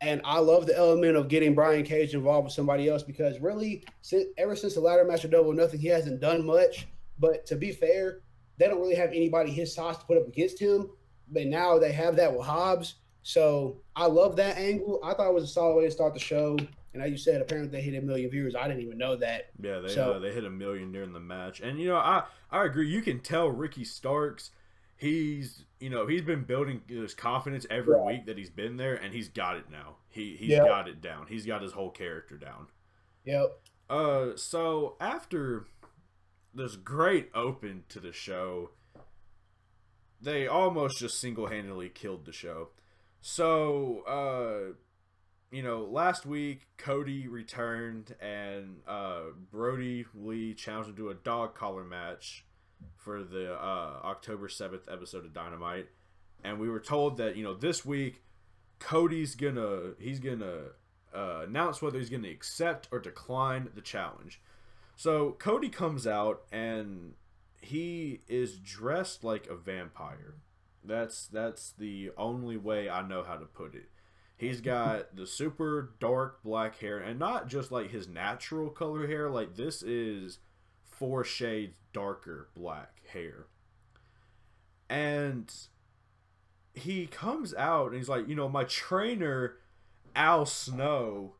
[0.00, 3.84] And I love the element of getting Brian Cage involved with somebody else because really,
[4.00, 6.86] since, ever since the ladder match Double Nothing, he hasn't done much.
[7.18, 8.20] But to be fair,
[8.56, 10.88] they don't really have anybody his size to put up against him.
[11.30, 12.94] But now they have that with Hobbs.
[13.32, 15.00] So I love that angle.
[15.04, 16.56] I thought it was a solid way to start the show.
[16.94, 18.56] And as you said, apparently they hit a million viewers.
[18.56, 19.50] I didn't even know that.
[19.60, 22.24] Yeah, they So- uh, they hit a million during the match, and you know I
[22.50, 22.88] I agree.
[22.88, 24.50] You can tell Ricky Starks,
[24.96, 28.06] he's you know he's been building his confidence every Yeah.
[28.06, 29.96] week that he's been there, and he's got it now.
[30.08, 30.64] He he's Yeah.
[30.66, 31.26] got it down.
[31.26, 32.68] He's got his whole character down.
[33.26, 33.60] Yep.
[33.90, 35.66] Uh, so after
[36.54, 38.70] this great open to the show,
[40.18, 42.70] they almost just single handedly killed the show.
[43.20, 44.74] So, uh,
[45.50, 51.54] you know, last week Cody returned and uh, Brodie Lee challenged him to a dog
[51.54, 52.44] collar match
[52.96, 55.88] for the uh, October 7th episode of Dynamite.
[56.44, 58.22] And we were told that, you know, this week
[58.78, 60.66] Cody's gonna he's gonna
[61.14, 64.40] uh, announce whether he's to accept or decline the challenge.
[64.96, 67.14] So Cody comes out and
[67.60, 70.34] he is dressed like a vampire.
[70.88, 73.90] That's that's the only way I know how to put it.
[74.36, 79.28] He's got the super dark black hair and not just like his natural color hair,
[79.28, 80.38] like this is
[80.84, 83.46] four shades darker black hair.
[84.88, 85.52] And
[86.72, 89.56] he comes out and he's like, you know, my trainer
[90.14, 91.34] Al Snow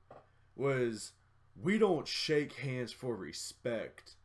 [0.56, 1.12] was
[1.60, 4.16] we don't shake hands for respect.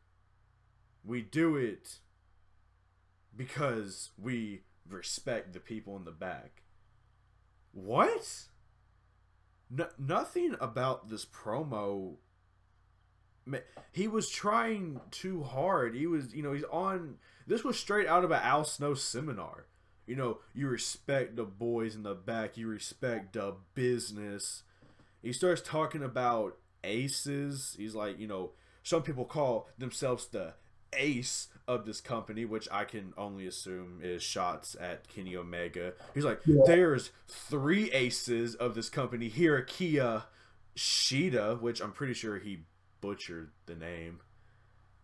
[1.05, 1.99] We do it
[3.35, 6.63] because we respect the people in the back.
[7.71, 8.47] What?
[9.69, 12.15] No, nothing about this promo.
[13.91, 15.95] He was trying too hard.
[15.95, 17.15] He was, you know, he's on.
[17.47, 19.65] This was straight out of an Al Snow seminar.
[20.05, 22.57] You know, you respect the boys in the back.
[22.57, 24.63] You respect the business.
[25.21, 27.75] He starts talking about aces.
[27.77, 28.51] He's like, you know,
[28.83, 30.53] some people call themselves the
[30.95, 35.93] ace of this company, which I can only assume is shots at Kenny Omega.
[36.13, 36.63] He's like, yeah.
[36.65, 39.29] there's three aces of this company.
[39.29, 40.23] here: Hirakiya
[40.75, 42.63] Shida, which I'm pretty sure he
[43.01, 44.19] butchered the name.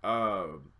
[0.03, 0.71] Um,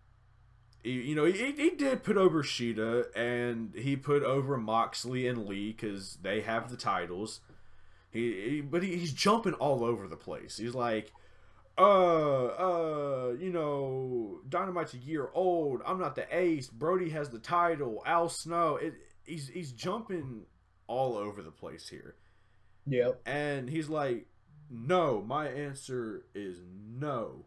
[0.84, 5.46] he, you know, he, he did put over Shida, and he put over Moxley and
[5.46, 7.42] Lee because they have the titles.
[8.12, 10.58] He, he but he, he's jumping all over the place.
[10.58, 11.12] He's like,
[11.80, 15.82] uh, uh, you know, Dynamite's a year old.
[15.86, 16.68] I'm not the ace.
[16.68, 18.04] Brodie has the title.
[18.06, 18.76] Al Snow.
[18.76, 20.46] It, he's he's jumping
[20.88, 22.16] all over the place here.
[22.88, 23.22] Yep.
[23.26, 24.26] And he's like,
[24.70, 25.22] no.
[25.22, 26.60] My answer is
[26.98, 27.46] no.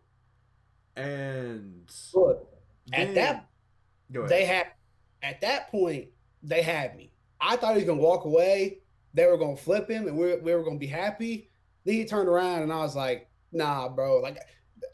[0.96, 2.48] And look,
[2.92, 3.48] at that,
[4.10, 4.68] they had
[5.22, 6.08] at that point
[6.42, 7.12] they had me.
[7.40, 8.78] I thought he was gonna walk away.
[9.14, 11.50] They were gonna flip him, and we we were gonna be happy.
[11.84, 14.20] Then he turned around, and I was like, nah, bro.
[14.20, 14.38] Like,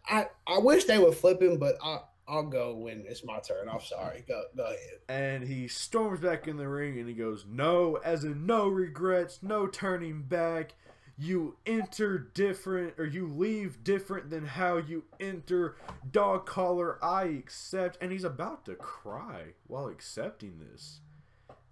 [0.06, 2.00] I I wish they would flip him, but I.
[2.30, 3.70] I'll go when it's my turn.
[3.70, 4.22] I'm sorry.
[4.28, 4.98] Go go ahead.
[5.08, 9.38] And he storms back in the ring and he goes, No, as in no regrets,
[9.42, 10.74] no turning back.
[11.16, 15.76] You enter different or you leave different than how you enter.
[16.08, 17.96] Dog collar, I accept.
[18.00, 21.00] And he's about to cry while accepting this.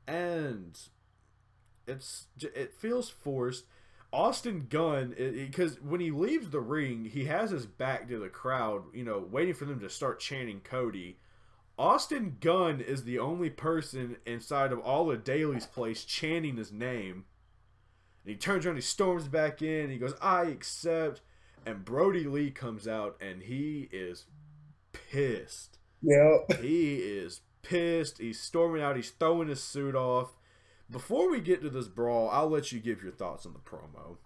[0.09, 0.79] And
[1.87, 3.66] it's it feels forced
[4.12, 8.85] Austin Gunn, because when he leaves the ring, he has his back to the crowd,
[8.95, 11.19] you know, waiting for them to start chanting Cody.
[11.79, 17.27] Austin Gunn is the only person inside of all of Daily's Place chanting his name.
[18.25, 21.21] And he turns around, he storms back in, he goes, I accept.
[21.66, 24.27] And Brodie Lee comes out and he is
[24.92, 25.79] pissed.
[26.01, 26.38] Yeah.
[26.61, 28.19] he is pissed.
[28.19, 30.36] He's storming out, he's throwing his suit off.
[30.90, 34.18] Before we get to this brawl, I'll let you give your thoughts on the promo.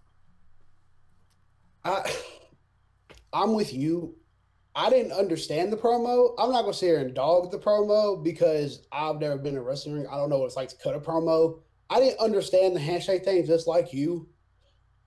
[1.85, 2.12] I,
[3.33, 4.16] I'm with you.
[4.75, 6.35] I didn't understand the promo.
[6.38, 9.62] I'm not gonna sit here and dog the promo because I've never been in a
[9.62, 10.07] wrestling ring.
[10.11, 11.61] I don't know what it's like to cut a promo.
[11.88, 14.29] I didn't understand the handshake thing just like you.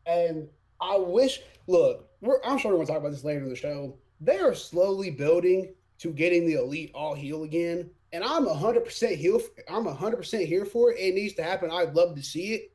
[0.06, 0.50] And
[0.82, 2.10] I wish, look,
[2.44, 3.98] I'm sure we're gonna talk about this later in the show.
[4.20, 9.15] They are slowly building to getting the elite all heel again and I'm hundred percent
[9.15, 9.39] here.
[9.67, 10.99] I'm hundred percent here for it.
[10.99, 11.71] It needs to happen.
[11.71, 12.71] I'd love to see it.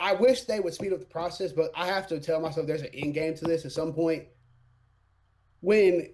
[0.00, 2.82] I wish they would speed up the process, but I have to tell myself there's
[2.82, 4.24] an end game to this at some point.
[5.60, 6.10] When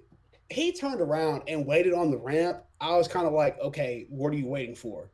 [0.50, 4.32] he turned around and waited on the ramp, I was kind of like, okay, what
[4.32, 5.10] are you waiting for?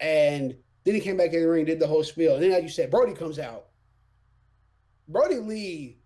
[0.00, 2.62] And then he came back in the ring, did the whole spiel, and then as
[2.62, 3.66] you said, Brodie comes out.
[5.08, 5.98] Brodie Lee,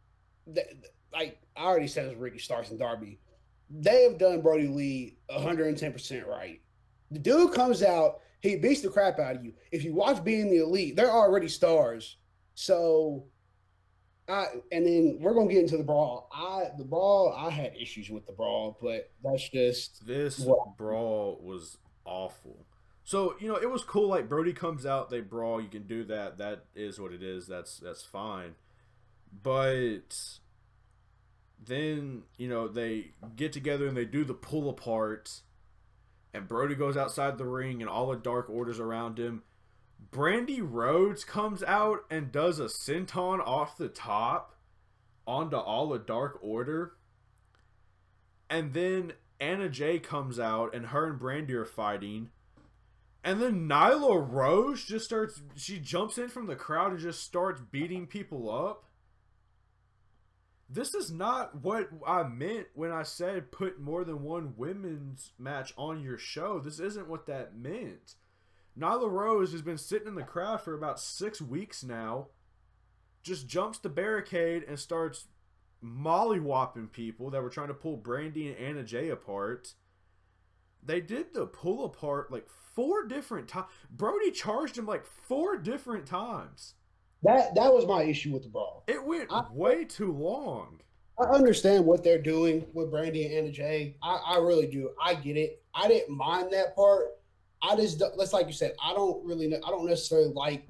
[1.13, 3.19] like I already said, it was Ricky Starks and Darby
[3.71, 6.61] they have done Brodie Lee 110% right.
[7.11, 9.53] The dude comes out, he beats the crap out of you.
[9.73, 12.17] If you watch Being the Elite, they're already stars.
[12.55, 13.25] So,
[14.29, 16.29] I and then we're gonna get into the brawl.
[16.33, 21.39] I the brawl, I had issues with the brawl, but that's just this what, brawl
[21.43, 22.67] was awful.
[23.05, 24.09] So you know it was cool.
[24.09, 25.61] Like Brodie comes out, they brawl.
[25.61, 26.39] You can do that.
[26.39, 27.47] That is what it is.
[27.47, 28.57] That's that's fine.
[29.43, 30.17] But
[31.65, 35.41] then you know they get together and they do the pull apart
[36.37, 39.43] and Brodie goes outside the ring and all the dark orders around him.
[40.13, 44.55] Brandi Rhodes comes out and does a senton off the top
[45.27, 46.93] onto all the dark order.
[48.51, 52.29] And then Anna Jay comes out and her and Brandi are fighting.
[53.25, 57.63] And then Nyla Rose just starts she jumps in from the crowd and just starts
[57.73, 58.85] beating people up
[60.69, 65.73] this is not what I meant when I said put more than one women's match
[65.77, 66.59] on your show.
[66.59, 68.15] This isn't what that meant.
[68.79, 72.29] Nyla Rose has been sitting in the crowd for about six weeks now,
[73.23, 75.27] just jumps the barricade and starts
[75.83, 79.75] mollywhopping people that were trying to pull Brandi and Anna Jay apart.
[80.83, 83.67] They did the pull apart like four different times.
[83.91, 86.75] Brodie charged him like four different times.
[87.23, 88.85] That that was my issue with the brawl.
[88.87, 90.81] It went I, way too long.
[91.19, 93.97] I understand what they're doing with Brandi and Anna Jay.
[94.03, 94.91] I, I really do.
[95.03, 95.63] I get it.
[95.75, 97.07] I didn't mind that part.
[97.63, 98.73] I just that's like you said.
[98.85, 99.47] I don't really.
[99.55, 100.69] I don't necessarily like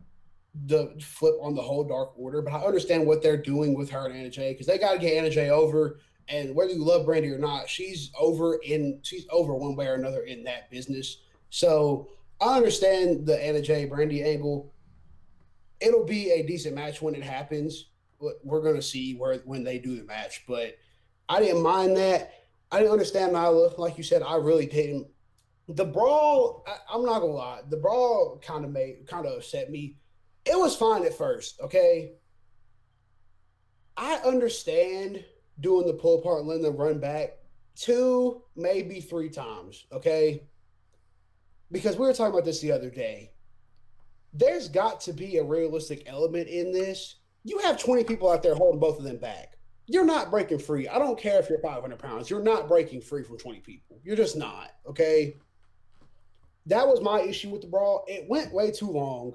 [0.66, 4.06] the flip on the whole Dark Order, but I understand what they're doing with her
[4.06, 6.00] and Anna Jay because they got to get Anna Jay over.
[6.28, 9.94] And whether you love Brandi or not, she's over in she's over one way or
[9.94, 11.18] another in that business.
[11.50, 12.08] So
[12.40, 14.72] I understand the Anna Jay Brandi angle.
[15.80, 17.90] It'll be a decent match when it happens.
[18.42, 20.76] We're gonna see where when they do the match, but
[21.28, 22.32] I didn't mind that.
[22.72, 24.22] I didn't understand Nyla, like you said.
[24.22, 25.06] I really didn't.
[25.68, 29.70] The brawl, I, I'm not gonna lie, the brawl kind of made kind of upset
[29.70, 29.96] me
[30.46, 32.12] it was fine at first, okay?
[33.96, 35.24] I understand
[35.58, 37.38] doing the pull apart and letting them run back
[37.74, 40.44] two, maybe three times, okay?
[41.72, 43.32] Because we were talking about this the other day.
[44.36, 47.16] There's got to be a realistic element in this.
[47.44, 49.56] You have 20 people out there holding both of them back.
[49.86, 50.88] You're not breaking free.
[50.88, 52.28] I don't care if you're 500 pounds.
[52.28, 54.00] You're not breaking free from 20 people.
[54.02, 55.36] You're just not, okay?
[56.66, 58.04] That was my issue with the brawl.
[58.08, 59.34] It went way too long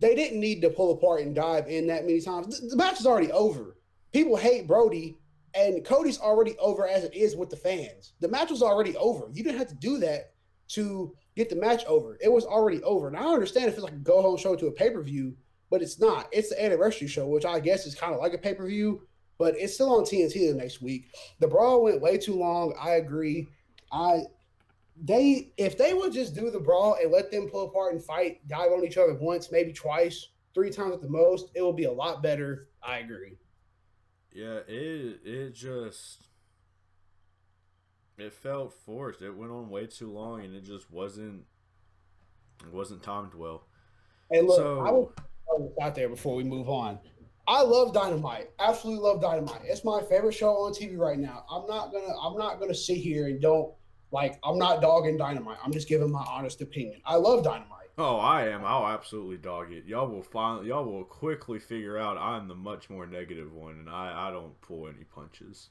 [0.00, 2.60] they didn't need to pull apart and dive in that many times.
[2.60, 3.76] The, the match is already over.
[4.12, 5.18] People hate Brodie,
[5.54, 8.12] and Cody's already over as it is with the fans.
[8.20, 9.28] The match was already over.
[9.32, 10.32] You didn't have to do that
[10.68, 12.18] to get the match over.
[12.20, 13.08] It was already over.
[13.08, 15.36] And I understand if it's like a go home show to a pay per view,
[15.70, 16.28] but it's not.
[16.32, 19.06] It's the anniversary show, which I guess is kind of like a pay per view,
[19.38, 21.06] but it's still on TNT the next week.
[21.40, 22.74] The brawl went way too long.
[22.80, 23.48] I agree.
[23.92, 24.22] I
[25.00, 28.46] they if they would just do the brawl and let them pull apart and fight,
[28.48, 31.84] dive on each other once, maybe twice, three times at the most, it will be
[31.84, 32.68] a lot better.
[32.82, 33.38] I agree.
[34.32, 36.27] Yeah, it it just
[38.18, 39.22] it felt forced.
[39.22, 41.44] It went on way too long, and it just wasn't
[42.60, 43.66] it wasn't timed well.
[44.30, 45.12] Hey, look, so, I will
[45.80, 46.98] out there before we move on.
[47.46, 48.50] I love Dynamite.
[48.58, 49.62] Absolutely love Dynamite.
[49.64, 51.44] It's my favorite show on TV right now.
[51.50, 53.72] I'm not gonna I'm not gonna sit here and don't
[54.10, 55.58] like I'm not dogging Dynamite.
[55.64, 57.00] I'm just giving my honest opinion.
[57.06, 57.78] I love Dynamite.
[57.96, 58.64] Oh, I am.
[58.64, 59.86] I'll absolutely dog it.
[59.86, 60.66] Y'all will find.
[60.66, 64.60] Y'all will quickly figure out I'm the much more negative one, and I I don't
[64.60, 65.70] pull any punches.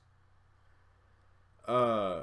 [1.67, 2.21] Uh,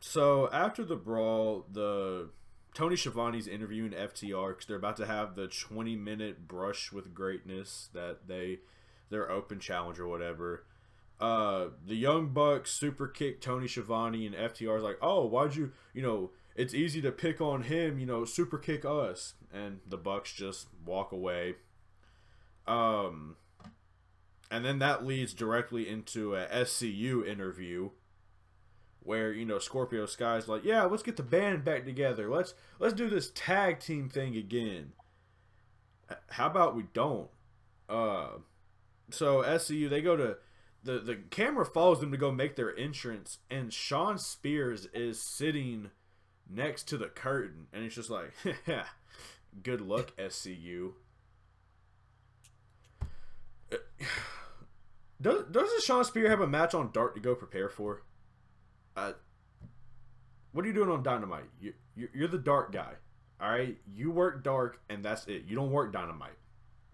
[0.00, 2.30] so after the brawl, the
[2.74, 7.88] Tony Schiavone's interviewing FTR because they're about to have the 20 minute brush with greatness
[7.92, 8.60] that they
[9.10, 10.64] their open challenge or whatever.
[11.20, 15.72] Uh, the Young Bucks super kick Tony Schiavone and FTR is like, oh, why'd you,
[15.92, 19.96] you know, it's easy to pick on him, you know, super kick us, and the
[19.96, 21.54] Bucks just walk away.
[22.66, 23.36] Um,
[24.50, 27.90] and then that leads directly into a SCU interview
[29.04, 32.28] where you know Scorpio Sky's like, yeah, let's get the band back together.
[32.28, 34.92] Let's let's do this tag team thing again.
[36.30, 37.30] How about we don't?
[37.88, 38.28] Uh,
[39.10, 40.36] so SCU they go to
[40.82, 45.90] the the camera follows them to go make their entrance, and Shawn Spears is sitting
[46.48, 48.32] next to the curtain, and it's just like,
[49.62, 50.92] good luck, SCU.
[55.20, 58.02] Does doesn't Shawn Spear have a match on Dark to go prepare for?
[58.96, 59.12] Uh,
[60.52, 61.48] what are you doing on Dynamite?
[61.60, 62.92] You, you you're the Dark guy,
[63.40, 63.76] all right.
[63.94, 65.44] You work Dark, and that's it.
[65.46, 66.36] You don't work Dynamite.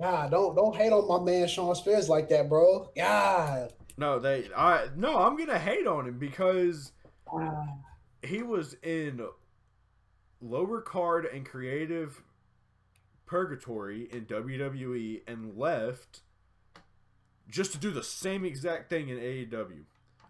[0.01, 2.91] Nah, don't don't hate on my man Shawn Spears like that, bro.
[2.95, 3.69] Yeah.
[3.97, 6.93] No, they I no, I'm gonna hate on him because
[8.23, 9.27] he was in
[10.41, 12.23] lower card and creative
[13.27, 16.21] purgatory in WWE and left
[17.49, 19.83] just to do the same exact thing in AEW.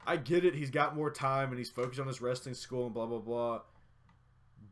[0.06, 2.94] I get it, he's got more time and he's focused on his wrestling school and
[2.94, 3.60] blah blah blah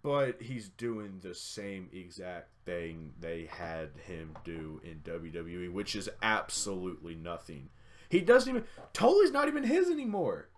[0.06, 6.08] but he's doing the same exact thing they had him do in WWE, which is
[6.22, 7.70] absolutely nothing.
[8.08, 8.64] He doesn't even.
[8.92, 10.48] Tully's not even his anymore.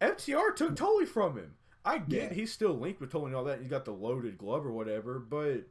[0.00, 1.52] FTR took Tully from him.
[1.84, 2.34] I get yeah.
[2.34, 3.58] he's still linked with Tully and all that.
[3.60, 5.68] He's got the loaded glove or whatever, but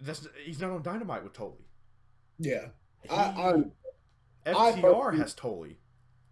[0.00, 1.66] that's he's not on Dynamite with Tully.
[2.38, 2.66] Yeah,
[3.02, 3.64] he, I,
[4.46, 5.78] I, FTR I has Tully.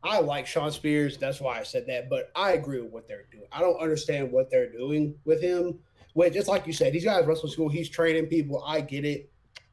[0.05, 1.17] I like Shawn Spears.
[1.17, 2.11] That's why I said that.
[2.11, 3.47] But I agree with what they're doing.
[3.51, 5.79] I don't understand what they're doing with him.
[6.13, 7.69] Which, just like you said, these guys wrestling school.
[7.69, 8.63] He's training people.
[8.65, 9.33] I get it,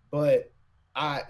[0.09, 0.51] but
[0.95, 1.21] I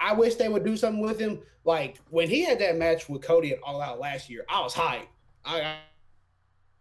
[0.00, 1.40] I wish they would do something with him.
[1.64, 4.74] Like when he had that match with Cody at All Out last year, I was
[4.74, 5.06] hyped.
[5.44, 5.76] I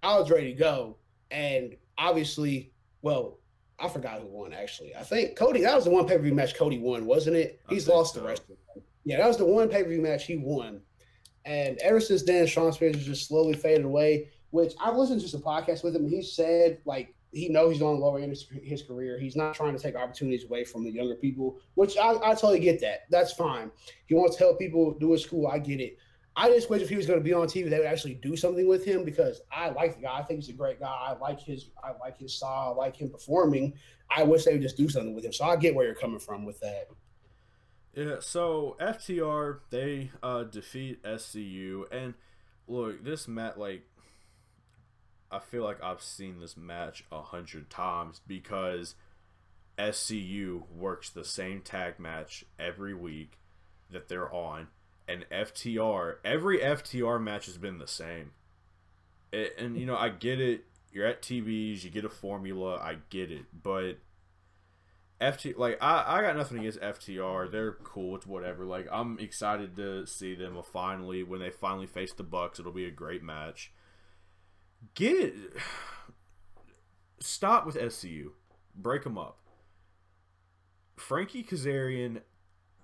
[0.02, 0.98] I was ready to go,
[1.30, 2.72] and obviously,
[3.02, 3.40] well,
[3.80, 4.96] I forgot who won actually.
[4.96, 5.62] I think Cody.
[5.62, 7.60] That was the one pay per view match Cody won, wasn't it?
[7.70, 8.22] He's lost so.
[8.22, 8.84] the rest of them.
[9.04, 10.82] Yeah, that was the one pay per view match he won.
[11.46, 14.30] And ever since then, Shawn Spears has just slowly faded away.
[14.52, 16.08] Which I've listened to some podcasts with him.
[16.08, 19.20] He said like he knows he's on the lower end of his career.
[19.20, 22.62] He's not trying to take opportunities away from the younger people, which I, I totally
[22.62, 23.02] get that.
[23.10, 23.72] That's fine.
[24.06, 25.48] He wants to help people do his school.
[25.48, 25.98] I get it.
[26.38, 28.36] I just wish if he was going to be on TV, they would actually do
[28.36, 30.18] something with him because I like the guy.
[30.18, 30.88] I think he's a great guy.
[30.88, 32.74] I like his I like his style.
[32.74, 33.74] I like him performing.
[34.16, 35.34] I wish they would just do something with him.
[35.34, 36.90] So I get where you're coming from with that.
[37.96, 38.18] Yeah.
[38.20, 42.14] So FTR they uh, defeat SCU and
[42.68, 43.84] look this match like
[45.32, 48.96] I feel like I've seen this match a hundred times because
[49.78, 53.40] SCU works the same tag match every week
[53.90, 54.68] that they're on
[55.08, 58.32] and FTR, every FTR match has been the same.
[59.32, 60.66] And you know, I get it.
[60.92, 62.78] You're at TVs, you get a formula.
[62.78, 63.98] I get it, but
[65.22, 67.52] FT like I, I got nothing against FTR.
[67.52, 68.16] They're cool.
[68.16, 68.66] It's whatever.
[68.66, 72.60] Like I'm excited to see them finally when they finally face the Bucks.
[72.60, 73.72] It'll be a great match.
[74.94, 75.34] Get
[77.20, 78.32] stop with SCU.
[78.76, 79.40] Break them up.
[80.98, 82.22] Frankie Kazarian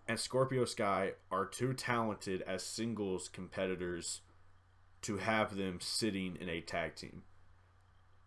[0.07, 4.21] and Scorpio Sky are too talented as singles competitors
[5.01, 7.23] to have them sitting in a tag team.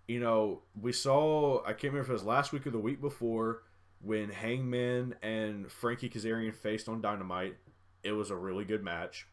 [0.08, 3.00] You know, we saw, I can't remember if it was last week or the week
[3.00, 3.62] before,
[4.04, 7.56] when Hangman and Frankie Kazarian faced on Dynamite.
[8.02, 9.26] It was a really good match.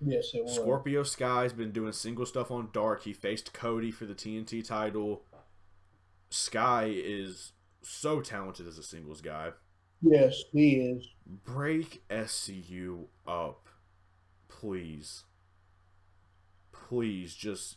[0.00, 0.54] Yes, it was.
[0.54, 3.04] Scorpio Sky's been doing single stuff on Dark.
[3.04, 5.22] He faced Cody for the TNT title.
[6.28, 7.52] Sky is
[7.82, 9.50] so talented as a singles guy.
[10.02, 11.08] Yes, he is.
[11.44, 13.68] Break SCU up,
[14.48, 15.24] please.
[16.72, 17.76] Please, just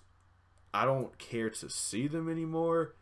[0.74, 2.96] I don't care to see them anymore.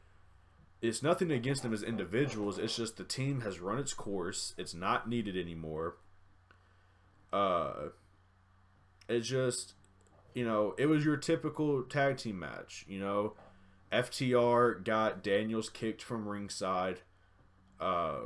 [0.82, 2.60] It's nothing against them as individuals.
[2.60, 4.54] It's just the team has run its course.
[4.58, 5.98] It's not needed anymore.
[7.34, 7.90] Uh,
[9.10, 9.74] it just,
[10.34, 12.86] you know, it was your typical tag team match.
[12.88, 13.34] You know,
[13.92, 17.00] FTR got Daniels kicked from ringside.
[17.80, 18.20] Uh,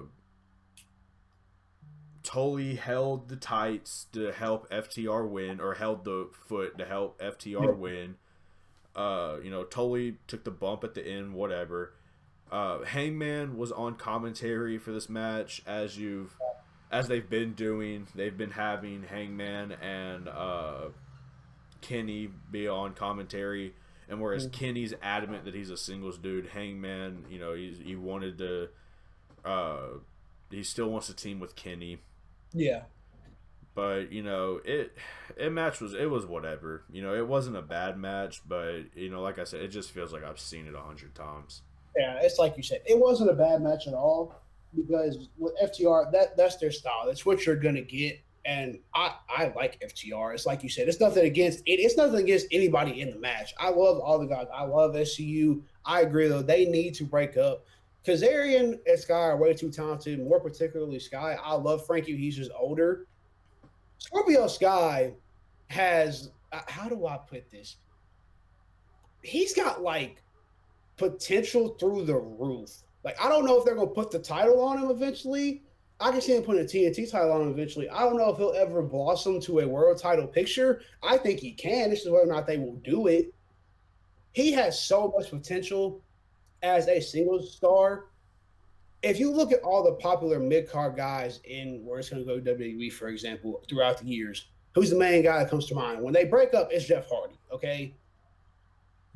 [2.23, 7.75] Tully held the tights to help FTR win, or held the foot to help FTR
[7.77, 8.15] win.
[8.95, 11.93] Uh, you know, Tully took the bump at the end, whatever.
[12.51, 16.35] Uh, Hangman was on commentary for this match, as you've,
[16.91, 18.07] as they've been doing.
[18.13, 20.89] They've been having Hangman and uh,
[21.79, 23.73] Kenny be on commentary,
[24.09, 24.59] and whereas mm-hmm.
[24.59, 28.69] Kenny's adamant that he's a singles dude, Hangman, you know, he's, he wanted to,
[29.45, 29.87] uh,
[30.49, 31.99] he still wants to team with Kenny.
[32.53, 32.83] Yeah.
[33.73, 34.97] But you know, it
[35.37, 36.83] it match was it was whatever.
[36.91, 39.91] You know, it wasn't a bad match, but you know, like I said, it just
[39.91, 41.61] feels like I've seen it a hundred times.
[41.97, 44.35] Yeah, it's like you said, it wasn't a bad match at all
[44.75, 47.03] because with FTR, that that's their style.
[47.05, 48.21] That's what you're gonna get.
[48.43, 50.33] And I, I like FTR.
[50.33, 51.73] It's like you said, it's nothing against it.
[51.73, 53.53] It's nothing against anybody in the match.
[53.59, 54.47] I love all the guys.
[54.53, 55.61] I love SCU.
[55.85, 56.41] I agree though.
[56.41, 57.65] They need to break up
[58.05, 61.37] Kazarian and Sky are way too talented, more particularly Sky.
[61.41, 62.17] I love Frankie.
[62.17, 63.05] He's just older.
[63.99, 65.13] Scorpio Sky
[65.67, 67.77] has, uh, how do I put this?
[69.21, 70.23] He's got like
[71.09, 72.69] potential through the roof.
[73.03, 75.63] Like, I don't know if they're going to put the title on him eventually.
[75.99, 77.89] I can see him putting a TNT title on him eventually.
[77.89, 80.81] I don't know if he'll ever blossom to a world title picture.
[81.03, 81.89] I think he can.
[81.89, 83.33] This is whether or not they will do it.
[84.31, 86.01] He has so much potential
[86.63, 88.05] as a singles star,
[89.03, 92.41] if you look at all the popular mid card guys in where it's going to
[92.41, 96.01] go WWE, for example, throughout the years, who's the main guy that comes to mind?
[96.01, 97.39] When they break up, it's Jeff Hardy.
[97.51, 97.95] Okay,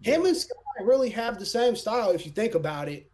[0.02, 3.10] him and Sky really have the same style if you think about it.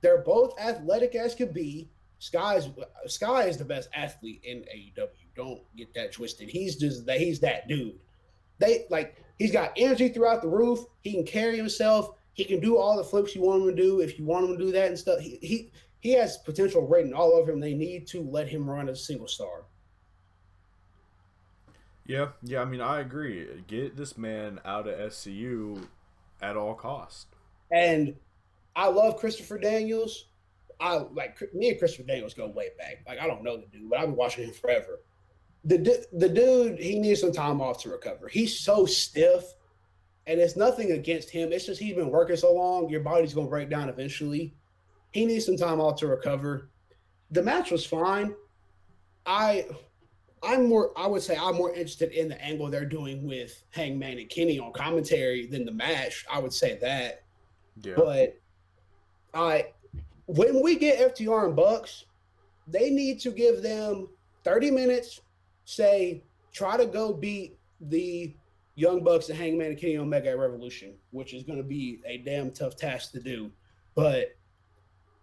[0.00, 1.88] They're both athletic as could be.
[2.18, 2.68] Sky's
[3.06, 5.08] Sky is the best athlete in AEW.
[5.34, 6.48] Don't get that twisted.
[6.48, 7.98] He's just that he's that dude.
[8.58, 10.80] They like he's got energy throughout the roof.
[11.02, 12.16] He can carry himself.
[12.32, 14.00] He can do all the flips you want him to do.
[14.00, 15.70] If you want him to do that and stuff, he he,
[16.00, 17.60] he has potential written all over him.
[17.60, 19.64] They need to let him run as a single star.
[22.06, 22.62] Yeah, yeah.
[22.62, 23.46] I mean, I agree.
[23.66, 25.86] Get this man out of SCU
[26.42, 27.28] at all cost.
[27.70, 28.14] And
[28.74, 30.26] I love Christopher Daniels.
[30.80, 33.02] I like me and Christopher Daniels go way back.
[33.06, 35.00] Like I don't know the dude, but I've been watching him forever.
[35.64, 38.28] The the dude he needs some time off to recover.
[38.28, 39.54] He's so stiff
[40.26, 41.52] and it's nothing against him.
[41.52, 44.54] It's just he's been working so long, your body's to break down eventually.
[45.12, 46.70] He needs some time off to recover.
[47.30, 48.34] The match was fine.
[49.24, 49.66] I
[50.42, 54.18] I'm more I would say I'm more interested in the angle they're doing with Hangman
[54.18, 56.24] and Kenny on commentary than the match.
[56.30, 57.22] I would say that.
[57.82, 57.94] Yeah.
[57.96, 58.38] But
[59.34, 59.68] I
[60.26, 62.04] when we get FTR and Bucks,
[62.66, 64.08] they need to give them
[64.44, 65.20] 30 minutes,
[65.64, 66.22] say,
[66.52, 68.34] try to go beat the
[68.74, 72.18] Young Bucks and Hangman and Kenny Omega at Revolution, which is going to be a
[72.18, 73.50] damn tough task to do.
[73.94, 74.36] But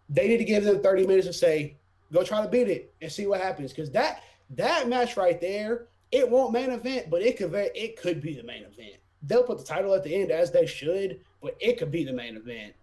[0.10, 1.78] they need to give them 30 minutes to say,
[2.12, 3.72] go try to beat it and see what happens.
[3.72, 8.22] Because that that match right there, it won't main event, but it could it could
[8.22, 8.98] be the main event.
[9.22, 12.14] They'll put the title at the end as they should, but it could be the
[12.14, 12.74] main event.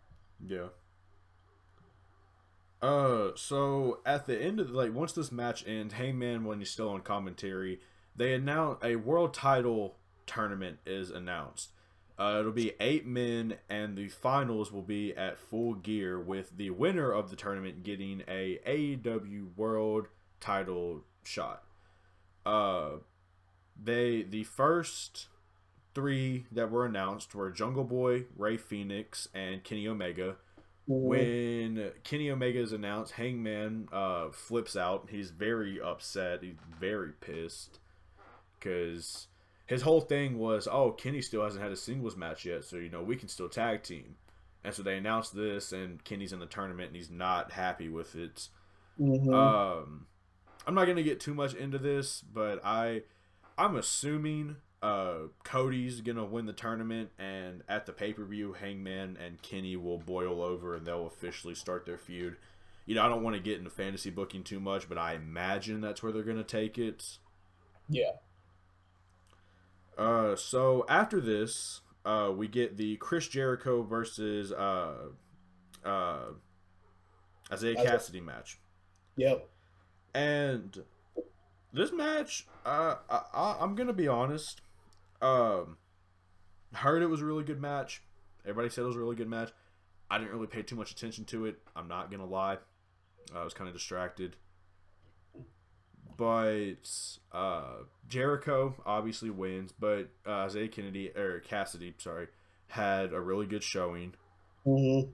[0.44, 0.68] Yeah.
[2.82, 6.88] Uh, so at the end of like once this match ends, Hangman when he's still
[6.88, 7.80] on commentary,
[8.16, 9.96] they announce a world title
[10.26, 11.70] tournament is announced.
[12.18, 16.68] Uh, it'll be eight men, and the finals will be at full gear, with the
[16.68, 20.08] winner of the tournament getting a AEW World
[20.38, 21.62] Title shot.
[22.45, 22.99] Uh,
[23.83, 25.27] they the first
[25.95, 30.37] three that were announced were Jungle Boy, Rey Fénix, and Kenny Omega.
[30.87, 35.09] When Kenny Omega is announced, Hangman uh, flips out.
[35.11, 36.43] He's very upset.
[36.43, 37.79] He's very pissed
[38.59, 39.29] because
[39.66, 42.91] his whole thing was, oh, Kenny still hasn't had a singles match yet, so you
[42.91, 44.16] know we can still tag team.
[44.64, 48.16] And so they announced this, and Kenny's in the tournament, and he's not happy with
[48.16, 48.49] it.
[49.01, 49.33] Mm-hmm.
[49.33, 50.07] Um,
[50.71, 53.03] I'm not gonna get too much into this, but I,
[53.59, 59.18] I'm assuming uh, Cody's gonna win the tournament, and at the pay per view, Hangman
[59.21, 62.37] and Kenny will boil over, and they'll officially start their feud.
[62.87, 65.81] You know, I don't want to get into fantasy booking too much, but I imagine
[65.81, 67.18] that's where they're gonna take it.
[67.89, 68.12] Yeah.
[69.99, 75.09] Uh, so after this, uh, we get the Chris Jericho versus uh,
[75.85, 76.27] uh,
[77.53, 78.61] Isiah Kassidy match.
[79.16, 79.49] Yep.
[80.14, 80.82] And
[81.72, 84.61] this match, uh, I, am gonna be honest.
[85.22, 85.76] Um,
[86.72, 88.02] heard it was a really good match.
[88.44, 89.52] Everybody said it was a really good match.
[90.11, 91.58] I didn't really pay too much attention to it.
[91.76, 92.58] I'm not gonna lie.
[93.34, 94.36] I was kind of distracted.
[96.16, 96.90] But
[97.32, 102.26] uh, Jericho obviously wins, but uh, Isiah Kennedy or Cassidy, sorry,
[102.66, 104.14] had a really good showing.
[104.66, 105.11] Mm-hmm.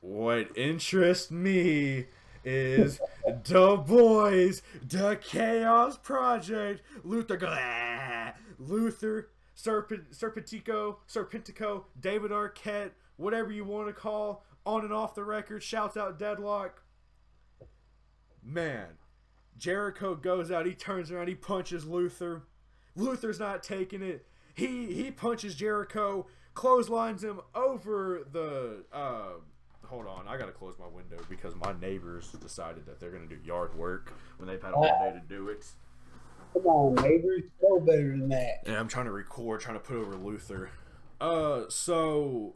[0.00, 2.06] What interests me
[2.44, 6.82] is the boys, the Chaos Project.
[7.02, 8.34] Luther!
[8.58, 15.24] Luther, Serpent, Serpentico, Serpentico, David Arquette, whatever you want to call, on and off the
[15.24, 16.82] record, shouts out Deadlock.
[18.42, 18.98] Man,
[19.56, 22.42] Jericho goes out, he turns around, he punches Luther.
[22.96, 24.26] Luther's not taking it.
[24.54, 29.40] He he punches Jericho, clotheslines him over the uh,
[29.86, 33.38] hold on, I gotta close my window because my neighbors decided that they're gonna do
[33.44, 35.64] yard work when they've had all day to do it.
[36.52, 38.62] Come on, neighbors, no better than that.
[38.66, 40.70] And I'm trying to record, trying to put over Luther.
[41.20, 42.54] Uh, so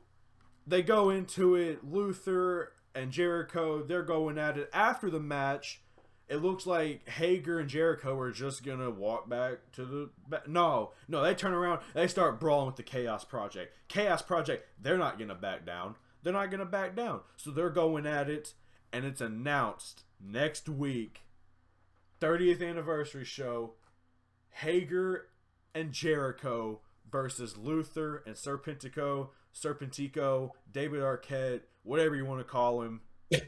[0.66, 1.85] they go into it.
[1.85, 5.81] Luther and Jericho, they're going at it after the match.
[6.29, 10.41] It looks like Hager and Jericho are just gonna walk back to the.
[10.47, 11.81] No, no, they turn around.
[11.95, 13.74] They start brawling with the Chaos Project.
[13.89, 17.21] Chaos Project, they're not gonna back down they're not going to back down.
[17.37, 18.55] So they're going at it,
[18.93, 21.23] and it's announced next week,
[22.21, 23.75] 30th anniversary show,
[24.51, 25.29] Hager
[25.75, 33.01] and Jericho versus Luther and Serpentico, Serpentico, David Arquette, whatever you want to call him.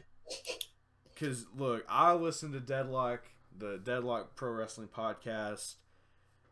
[1.13, 5.75] Because, look, I listen to Deadlock, the Deadlock Pro Wrestling podcast,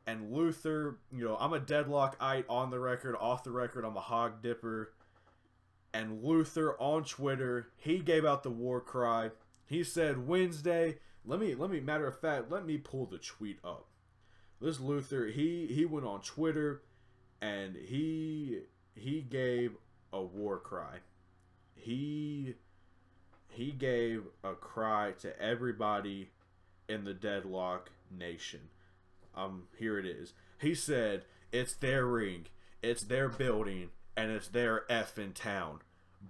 [0.06, 4.02] and Luther, you know, I'm a Deadlockite on the record, off the record, I'm a
[4.02, 4.94] hog dipper
[5.94, 9.32] and Luther on Twitter, he gave out the war cry.
[9.66, 10.98] He said Wednesday.
[11.26, 13.88] Let me let me matter of fact, let me pull the tweet up.
[14.62, 16.82] This Luther, he he went on Twitter
[17.42, 18.62] and he
[18.96, 19.74] he gave
[20.12, 20.98] a war cry.
[21.76, 22.56] He
[23.50, 26.30] he gave a cry to everybody
[26.88, 28.70] in the deadlock nation.
[29.36, 30.34] Um here it is.
[30.60, 32.48] He said, "It's their ring.
[32.82, 33.90] It's their building
[34.20, 35.80] and it's their F in town.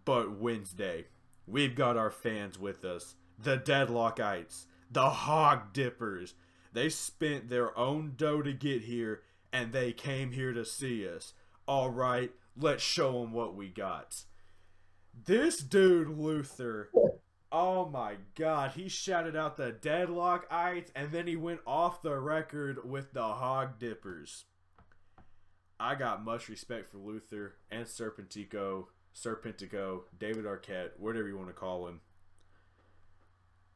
[0.05, 1.07] But Wednesday,
[1.47, 3.15] we've got our fans with us.
[3.39, 6.35] The Deadlockites, the Hog Dippers.
[6.71, 11.33] They spent their own dough to get here, and they came here to see us.
[11.67, 14.23] All right, let's show them what we got.
[15.25, 16.91] This dude, Luther,
[17.51, 22.87] oh my god, he shouted out the Deadlockites, and then he went off the record
[22.87, 24.45] with the Hog Dippers.
[25.79, 31.53] I got much respect for Luther and Serpentico, Serpentico, David Arquette, whatever you want to
[31.53, 32.01] call him.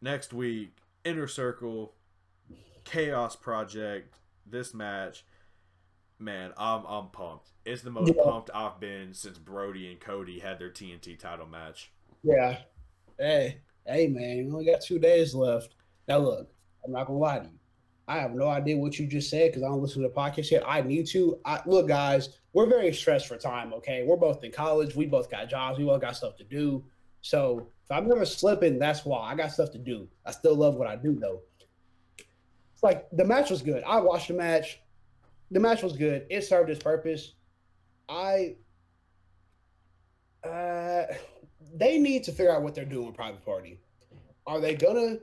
[0.01, 0.75] Next week,
[1.05, 1.93] Inner Circle,
[2.83, 4.13] Chaos Project,
[4.45, 5.25] this match.
[6.19, 7.51] Man, I'm I'm pumped.
[7.65, 8.23] It's the most yeah.
[8.23, 11.91] pumped I've been since Brodie and Cody had their TNT title match.
[12.21, 12.57] Yeah.
[13.17, 15.75] Hey, hey, man, you only got two days left.
[16.07, 16.49] Now, look,
[16.83, 17.59] I'm not gonna lie to you.
[18.07, 20.51] I have no idea what you just said because I don't listen to the podcast
[20.51, 20.63] yet.
[20.67, 21.39] I need to.
[21.45, 23.73] I, look, guys, we're very stressed for time.
[23.73, 24.95] Okay, we're both in college.
[24.95, 25.79] We both got jobs.
[25.79, 26.83] We both got stuff to do.
[27.21, 30.09] So if I'm never slipping, that's why I got stuff to do.
[30.25, 31.41] I still love what I do, though.
[32.73, 33.83] It's like the match was good.
[33.83, 34.81] I watched the match.
[35.51, 36.25] The match was good.
[36.29, 37.33] It served its purpose.
[38.09, 38.55] I.
[40.43, 41.05] Uh,
[41.73, 43.79] they need to figure out what they're doing with Private Party.
[44.45, 45.19] Are they gonna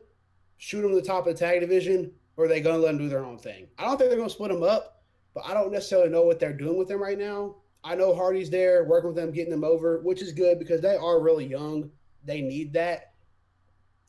[0.56, 2.12] shoot them to the top of the tag division?
[2.36, 3.66] Or are they going to let them do their own thing?
[3.78, 5.02] I don't think they're going to split them up,
[5.34, 7.56] but I don't necessarily know what they're doing with them right now.
[7.82, 10.96] I know Hardy's there working with them, getting them over, which is good because they
[10.96, 11.90] are really young.
[12.24, 13.14] They need that.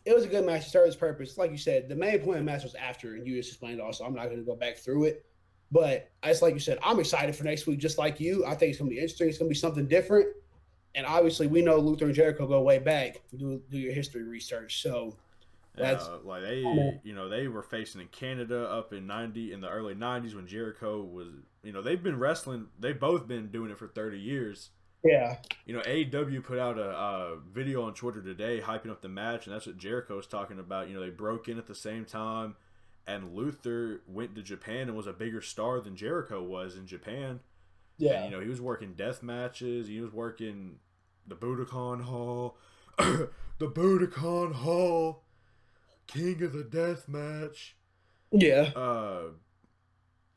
[0.04, 0.66] It was a good match.
[0.66, 1.38] It served its purpose.
[1.38, 3.80] Like you said, the main point of the match was after, and you just explained
[3.80, 4.04] also.
[4.04, 5.26] I'm not going to go back through it.
[5.72, 8.46] But it's like you said, I'm excited for next week, just like you.
[8.46, 9.30] I think it's going to be interesting.
[9.30, 10.28] It's going to be something different.
[10.96, 13.22] And obviously, we know Luther and Jericho go way back.
[13.38, 14.82] Do, do your history research.
[14.82, 15.16] So
[15.76, 16.60] that's uh, like they,
[17.04, 20.48] you know, they were facing in Canada up in ninety in the early nineties when
[20.48, 21.28] Jericho was,
[21.64, 22.68] you know, they've been wrestling.
[22.80, 24.72] They've both been doing it for thirty years.
[25.04, 25.38] Yeah.
[25.66, 29.48] You know, AEW put out a, a, video on Twitter today hyping up the match,
[29.48, 30.90] and that's what Jericho was talking about.
[30.90, 32.56] You know, they broke in at the same time,
[33.08, 37.40] and Luther went to Japan and was a bigger star than Jericho was in Japan.
[37.98, 38.24] Yeah.
[38.24, 39.88] And, you know, he was working death matches.
[39.88, 40.78] He was working
[41.28, 42.58] the Budokan Hall,
[42.98, 45.24] the Budokan Hall.
[46.14, 47.76] King of the Death Match.
[48.32, 48.72] Yeah.
[48.76, 49.32] Uh,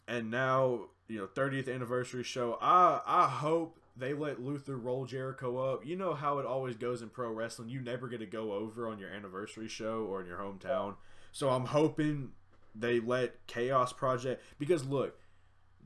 [0.06, 2.58] and now you know 30th anniversary show.
[2.60, 5.86] I I hope they let Luther roll Jericho up.
[5.86, 7.68] You know how it always goes in pro wrestling.
[7.68, 10.96] You never get to go over on your anniversary show or in your hometown.
[11.32, 12.32] So I'm hoping
[12.74, 15.18] they let Chaos Project because look,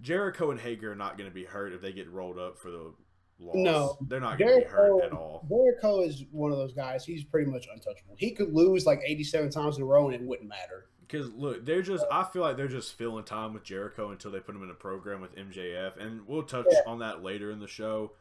[0.01, 2.71] Jericho and Hager are not going to be hurt if they get rolled up for
[2.71, 2.93] the
[3.41, 3.57] loss.
[3.57, 5.47] No, they're not going to be hurt at all.
[5.49, 7.05] Jericho is one of those guys.
[7.05, 8.15] He's pretty much untouchable.
[8.17, 10.87] He could lose like 87 times in a row and it wouldn't matter.
[11.01, 12.05] Because look, they're just.
[12.13, 14.75] I feel like they're just filling time with Jericho until they put him in a
[14.75, 16.81] program with MJF, and we'll touch yeah.
[16.87, 18.13] on that later in the show.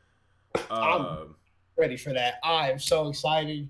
[0.72, 1.36] I'm um,
[1.78, 2.36] ready for that.
[2.44, 3.68] I am so excited.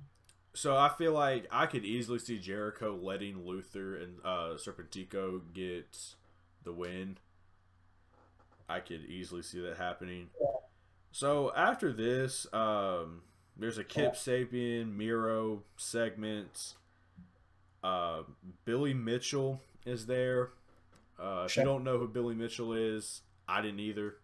[0.54, 5.98] So I feel like I could easily see Jericho letting Luther and uh, Serpentico get
[6.64, 7.18] the win.
[8.70, 10.30] I could easily see that happening.
[10.40, 10.48] Yeah.
[11.18, 13.24] So after this, um,
[13.58, 16.76] there's a Kip Sabian Miro segment.
[17.84, 18.22] Uh,
[18.66, 20.52] Billy Mitchell is there.
[21.20, 24.18] Uh, if you don't know who Billy Mitchell is, I didn't either.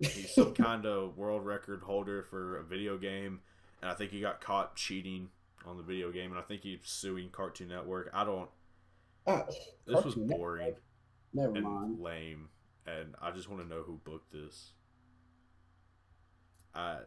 [0.00, 3.40] He's some kind of world record holder for a video game,
[3.80, 5.30] and I think he got caught cheating
[5.64, 8.10] on the video game, and I think he's suing Cartoon Network.
[8.12, 8.50] I don't.
[9.26, 9.44] Uh,
[9.86, 10.74] this was boring.
[11.32, 12.00] Never mind.
[12.02, 12.50] Lame,
[12.86, 14.72] and I just want to know who booked this.
[16.74, 16.98] I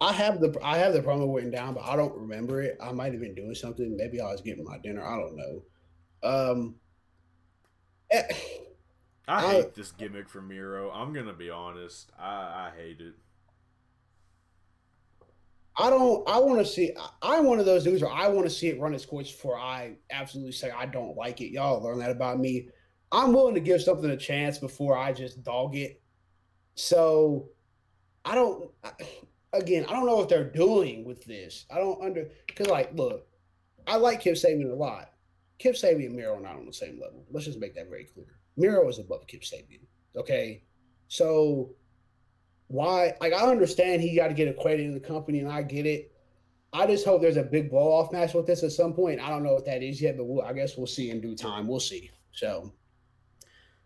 [0.00, 2.76] I have the I have the promo written down, but I don't remember it.
[2.82, 3.96] I might have been doing something.
[3.96, 5.04] Maybe I was getting my dinner.
[5.04, 5.62] I don't know.
[6.22, 6.74] Um,
[8.10, 8.22] eh,
[9.28, 10.90] I hate I, this gimmick for Miro.
[10.90, 12.10] I'm gonna be honest.
[12.18, 13.14] I, I hate it.
[15.76, 16.28] I don't.
[16.28, 16.92] I want to see.
[17.22, 19.58] I'm one of those dudes where I want to see it run its course before
[19.58, 21.50] I absolutely say I don't like it.
[21.50, 22.68] Y'all learn that about me.
[23.10, 26.02] I'm willing to give something a chance before I just dog it.
[26.74, 27.48] So
[28.24, 28.70] I don't.
[29.52, 31.66] Again, I don't know what they're doing with this.
[31.70, 33.26] I don't under because like, look,
[33.86, 35.10] I like Kip Sabian a lot.
[35.58, 37.24] Kip Sabian and Miro are not on the same level.
[37.30, 38.38] Let's just make that very clear.
[38.56, 39.86] Miro is above Kip Sabian.
[40.16, 40.62] Okay,
[41.08, 41.74] so
[42.68, 43.14] why?
[43.20, 46.12] Like, I understand he got to get acquainted in the company, and I get it.
[46.72, 49.20] I just hope there's a big blow off match with this at some point.
[49.20, 51.36] I don't know what that is yet, but we'll, I guess we'll see in due
[51.36, 51.66] time.
[51.68, 52.10] We'll see.
[52.32, 52.72] So,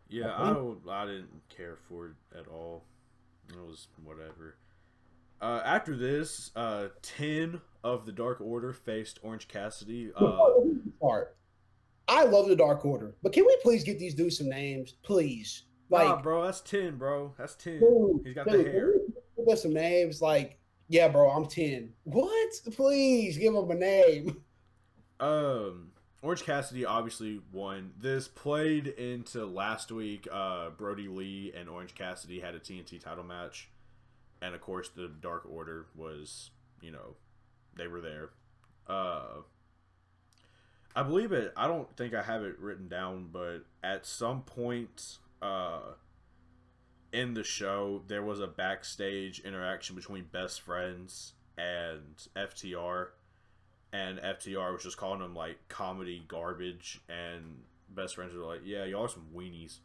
[0.09, 0.55] yeah, I uh-huh.
[0.55, 0.89] don't.
[0.89, 2.85] I didn't care for it at all.
[3.49, 4.57] It was whatever.
[5.41, 10.11] Uh, after this, uh, 10 of the Dark Order faced Orange Cassidy.
[10.17, 10.39] Uh,
[11.01, 11.37] part.
[12.09, 15.65] I love the Dark Order, but can we please get these dudes some names, please?
[15.91, 17.35] Like, nah, bro, that's 10, bro.
[17.37, 17.81] That's 10.
[17.81, 18.93] Dude, He's got dude, the hair.
[19.37, 21.93] Give us some names, like, yeah, bro, I'm 10.
[22.05, 22.53] What?
[22.73, 24.37] Please give him a name.
[25.19, 25.91] Um,
[26.27, 27.93] Orange Cassidy obviously won.
[27.99, 30.27] This played into last week.
[30.31, 33.71] Uh, Brodie Lee and Orange Cassidy had a TNT title match
[34.43, 36.51] and of course the Dark Order was,
[36.81, 37.17] you know,
[37.77, 38.31] they were there.
[38.89, 39.43] Uh,
[40.95, 41.53] I believe it.
[41.57, 45.93] I don't think I have it written down, but at some point uh,
[47.13, 53.09] in the show, there was a backstage interaction between best friends and FTR,
[53.93, 58.85] and FTR was just calling them like comedy garbage, and best friends were like, "Yeah,
[58.85, 59.79] y'all are some weenies."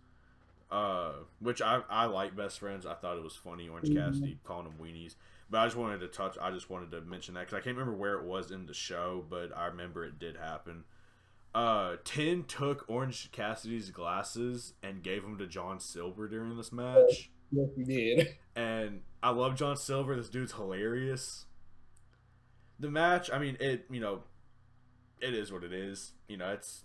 [0.71, 2.85] Uh, which I I like best friends.
[2.85, 3.95] I thought it was funny Orange Mhm.
[3.95, 5.15] Cassidy calling them weenies.
[5.49, 6.37] But I just wanted to touch.
[6.41, 8.73] I just wanted to mention that because I can't remember where it was in the
[8.73, 10.85] show, but I remember it did happen.
[11.53, 17.29] Uh, Tin took Orange Cassidy's glasses and gave them to John Silver during this match.
[17.51, 18.37] Yes, he did.
[18.55, 20.15] and I love John Silver.
[20.15, 21.47] This dude's hilarious.
[22.82, 24.23] The match, I mean, it you know,
[25.21, 26.13] it is what it is.
[26.27, 26.84] You know, it's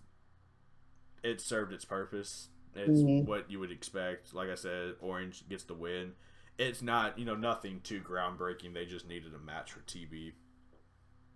[1.24, 2.48] it served its purpose.
[2.74, 3.24] It's Mhm.
[3.26, 4.34] what you would expect.
[4.34, 6.14] Like I said, Orange gets the win.
[6.58, 8.74] It's not you know nothing too groundbreaking.
[8.74, 10.32] They just needed a match for TB.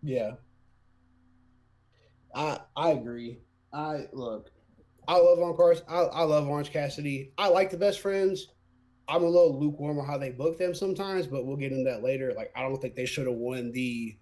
[0.02, 0.36] Yeah.
[2.34, 3.38] I I agree.
[3.72, 4.50] I look.
[5.08, 5.82] I love on Cars.
[5.88, 7.32] I, I love Orange Cassidy.
[7.38, 8.48] I like the best friends.
[9.08, 12.02] I'm a little lukewarm on how they book them sometimes, but we'll get into that
[12.02, 12.32] later.
[12.36, 14.16] Like I don't think they should have won the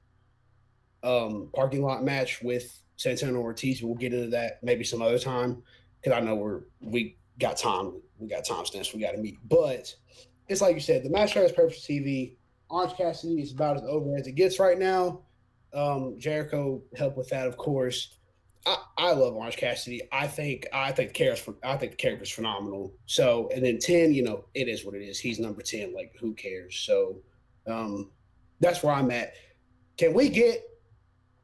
[1.03, 3.83] um parking lot match with Santana Ortiz.
[3.83, 5.63] We'll get into that maybe some other time
[6.01, 7.95] because I know we're we got time.
[8.19, 8.93] We got time stamps.
[8.93, 9.39] We got to meet.
[9.49, 9.95] But
[10.49, 12.37] it's like you said, the match has purpose TV.
[12.71, 15.23] Orange Cassidy is about as over as it gets right now.
[15.73, 18.15] Um, Jericho helped with that, of course.
[18.67, 20.03] I, I love Orange Cassidy.
[20.13, 22.93] I think I think the character's I think the character's phenomenal.
[23.07, 25.19] So and then ten, you know, it is what it is.
[25.19, 25.95] He's number ten.
[25.95, 26.77] Like who cares?
[26.77, 27.21] So
[27.67, 28.11] um,
[28.61, 29.35] that's where I'm at.
[29.97, 30.63] Can we get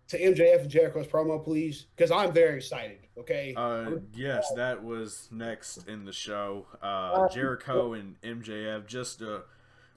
[0.08, 1.86] to MJF and Jericho's promo, please?
[1.96, 2.98] Because I'm very excited.
[3.18, 3.54] Okay.
[3.56, 6.66] Uh, yes, that was next in the show.
[6.82, 8.86] Uh, Jericho and MJF.
[8.86, 9.42] Just to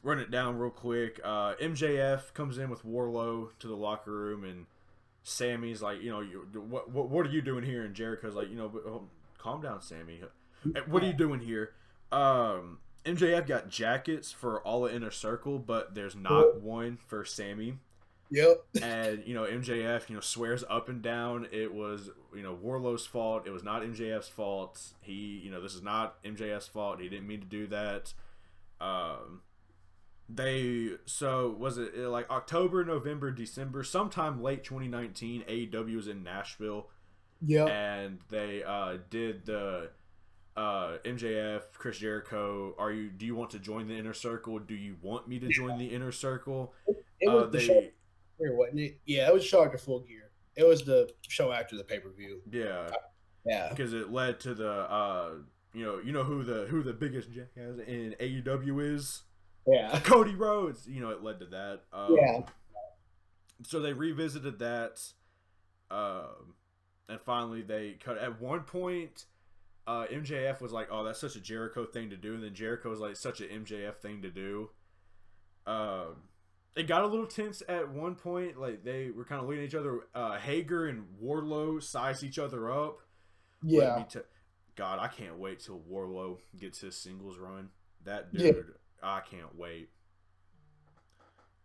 [0.04, 1.20] run it down real quick.
[1.24, 4.66] Uh, MJF comes in with Wardlow to the locker room, and
[5.24, 7.84] Sammy's like, you know, you, what, what what are you doing here?
[7.84, 10.22] And Jericho's like, you know, but, oh, calm down, Sammy.
[10.88, 11.74] What are you doing here?
[12.12, 17.78] Um, MJF got jackets for all the inner circle, but there's not one for Sammy
[18.30, 18.66] Yep.
[18.82, 21.48] and you know MJF you know swears up and down.
[21.52, 23.48] It was you know Wardlow's fault.
[23.48, 24.82] It was not MJF's fault.
[25.02, 27.00] He you know this is not MJF's fault.
[27.02, 28.14] He didn't mean to do that.
[28.80, 29.42] Um
[30.30, 36.90] they so was it like October November December sometime late 2019 AEW was in Nashville.
[37.46, 37.66] Yeah.
[37.66, 39.92] and they uh did the
[40.58, 44.60] uh MJF Chris Jericho are you do you want to join the inner circle?
[44.60, 46.74] Do you want me to join the inner circle?
[47.20, 47.84] It was uh, the they show
[48.40, 49.00] here, wasn't it?
[49.06, 50.32] Yeah, it was show after full gear.
[50.56, 52.42] It was the show after the pay per view.
[52.52, 52.90] yeah
[53.46, 53.70] Yeah.
[53.70, 55.32] because it led to the uh
[55.74, 59.22] you know you know who the who the biggest jackass in AEW is
[59.68, 60.00] Yeah.
[60.04, 62.42] Cody Rhodes you know it led to that um, Yeah.
[63.64, 65.02] so they revisited that
[65.92, 66.56] um
[67.08, 69.26] and finally they cut at one point
[69.86, 72.90] uh MJF was like oh that's such a Jericho thing to do and then Jericho
[72.90, 74.70] was like such an MJF thing to do
[75.68, 76.24] um
[76.78, 79.68] it got a little tense at one point like they were kind of looking at
[79.68, 83.00] each other uh Hager and Wardlow size each other up
[83.64, 84.04] Yeah.
[84.10, 84.20] t-
[84.76, 87.70] God, I can't wait till Wardlow gets his singles run.
[88.04, 88.52] That Yeah.
[88.52, 89.90] dude, I can't wait.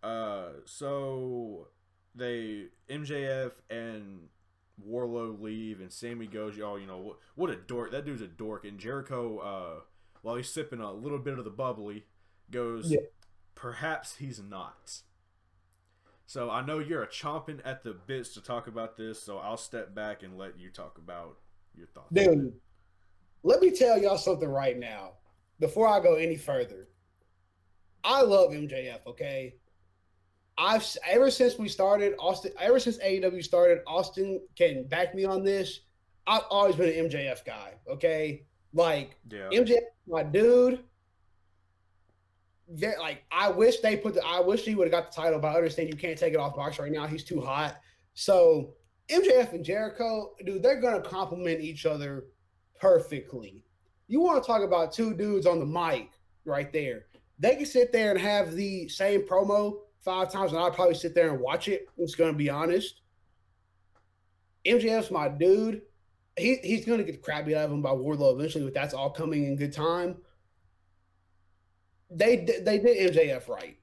[0.03, 1.69] Uh, so
[2.15, 4.29] they MJF and
[4.85, 7.19] Wardlow leave, and Sammy goes, "Y'all, you know what?
[7.37, 7.93] What a dork!
[7.93, 9.81] That dude's a dork." And Jericho, uh,
[10.23, 12.07] while he's sipping a little bit of the bubbly,
[12.51, 13.01] goes, Yeah.
[13.63, 15.03] "Perhaps he's not."
[16.27, 19.57] So I know you're a chomping at the bits to talk about this, so I'll
[19.57, 21.39] step back and let you talk about
[21.75, 22.09] your thoughts.
[22.13, 22.59] Dude,
[23.45, 25.13] let me tell y'all something right now
[25.61, 26.89] before I go any further.
[28.03, 29.55] I love MJF, okay?
[30.59, 35.45] I've ever since we started Austin, ever since AEW started, Austin can back me on
[35.45, 35.83] this.
[36.27, 38.45] I've always been an MJF guy, okay?
[38.75, 39.51] Like Yeah.
[39.53, 40.83] MJF, my dude.
[42.75, 45.39] They're, like I wish they put the I wish he would have got the title,
[45.39, 47.07] but I understand you can't take it off Mox right now.
[47.07, 47.77] He's too hot.
[48.15, 48.75] So
[49.09, 52.27] MJF and Jericho, dude, they're gonna complement each other
[52.81, 53.63] perfectly.
[54.09, 56.11] You want to talk about two dudes on the mic
[56.45, 57.07] right there?
[57.39, 61.15] They can sit there and have the same promo five times, and I'll probably sit
[61.15, 61.87] there and watch it.
[61.99, 63.01] I'm just gonna be honest.
[64.67, 65.83] MJF's my dude.
[66.39, 68.95] He, he's gonna get the crap beat out of him by Wardlow eventually, but that's
[68.95, 70.17] all coming in good time.
[72.15, 73.79] They they did MJF right,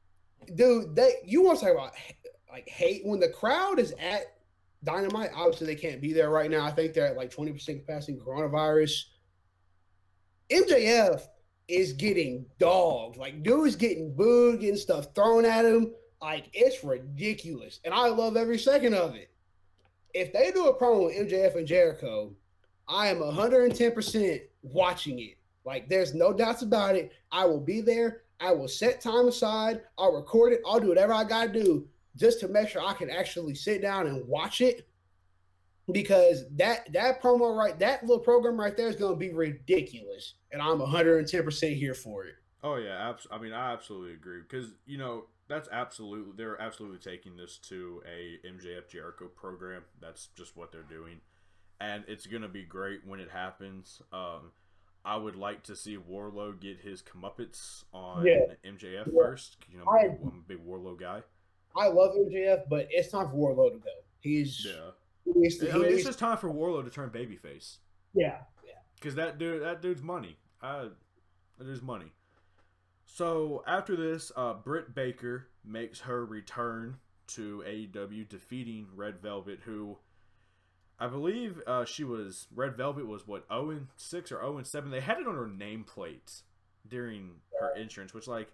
[0.56, 0.96] dude.
[0.96, 1.94] They you want to talk about
[2.52, 4.36] like hate when the crowd is at
[4.84, 5.32] Dynamite?
[5.36, 6.66] Obviously, they can't be there right now.
[6.66, 9.04] I think they're at like twenty percent capacity coronavirus.
[10.50, 11.28] MJF
[11.68, 13.18] is getting dogged.
[13.18, 15.94] Like, dude's getting booed, getting stuff thrown at him.
[16.22, 17.80] Like, it's ridiculous.
[17.86, 19.30] And I love every second of it.
[20.14, 22.34] If they do a promo with MJF and Jericho,
[22.88, 25.38] I am 110% watching it.
[25.70, 27.11] Like, there's no doubts about it.
[27.32, 28.24] I will be there.
[28.39, 29.82] I will set time aside.
[29.99, 30.61] I'll record it.
[30.67, 33.80] I'll do whatever I got to do just to make sure I can actually sit
[33.84, 34.88] down and watch it.
[35.91, 40.36] because that that promo right that little program right there is going to be ridiculous,
[40.51, 42.36] and I'm 110 percent here for it.
[42.63, 46.99] Oh yeah, abs- I mean I absolutely agree because you know that's absolutely they're absolutely
[46.99, 49.84] taking this to a MJF Jericho program.
[50.01, 51.22] That's just what they're doing,
[51.80, 54.01] and it's gonna be great when it happens.
[54.13, 54.51] Um,
[55.06, 58.54] I would like to see Wardlow get his comeuppance on Yeah.
[58.66, 59.14] MJF Yeah.
[59.16, 59.58] first.
[59.72, 61.24] You know, I- I'm a big Wardlow guy.
[61.76, 63.91] I love MJF, but it's time for Wardlow to go.
[64.20, 64.91] He's Yeah,
[65.24, 67.78] he needs to- I mean it's just time for Wardlow to turn babyface
[68.14, 68.74] yeah, yeah.
[68.95, 70.38] because that dude that dude's money.
[70.62, 70.91] That
[71.60, 72.12] dude's money.
[73.06, 79.97] So after this, uh, Britt Baker makes her return to AEW, defeating Red Velvet, who
[81.00, 84.68] I believe uh, she was Red Velvet was what 0 and six or 0 and
[84.68, 84.91] seven.
[84.91, 86.41] They had it on her nameplate
[86.88, 88.50] during her entrance, which like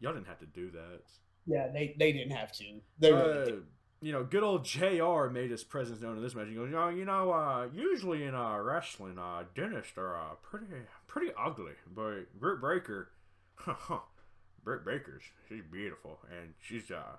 [0.00, 1.00] y'all didn't have to do that.
[1.46, 2.64] Yeah, they they didn't have to.
[2.98, 3.64] They really Uh, didn't.
[4.02, 5.26] you know, good old Jr.
[5.32, 6.48] made his presence known in this match.
[6.48, 10.34] He goes, you know, you know, uh, usually in uh, wrestling, uh, dentists are uh,
[10.42, 10.66] pretty
[11.06, 13.10] pretty ugly, but Britt Baker,
[14.64, 17.16] Britt Baker's she's beautiful and she's uh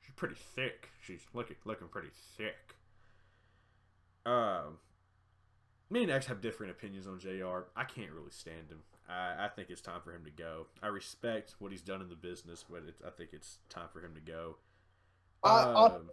[0.00, 0.90] she's pretty thick.
[1.02, 2.76] She's looking looking pretty thick.
[4.24, 4.78] Um,
[5.90, 7.64] me and X have different opinions on Jr.
[7.76, 8.78] I can't really stand him.
[9.08, 10.66] I, I think it's time for him to go.
[10.82, 14.14] I respect what he's done in the business, but I think it's time for him
[14.14, 14.56] to go.
[15.42, 16.10] I- I- Um,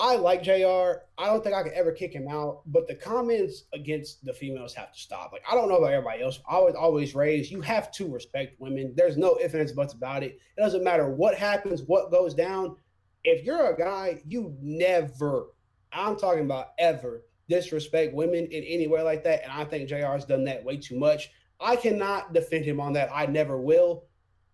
[0.00, 1.00] I like Jr.
[1.18, 4.72] I don't think I could ever kick him out, but the comments against the females
[4.74, 5.32] have to stop.
[5.32, 6.38] Like I don't know about everybody else.
[6.48, 8.92] I was always raised you have to respect women.
[8.94, 10.38] There's no ifs ands buts about it.
[10.56, 12.76] It doesn't matter what happens, what goes down.
[13.24, 15.46] If you're a guy, you never.
[15.92, 19.96] I'm talking about ever disrespect women in any way like that, and I think Jr.
[19.96, 21.30] has done that way too much.
[21.60, 23.10] I cannot defend him on that.
[23.12, 24.04] I never will.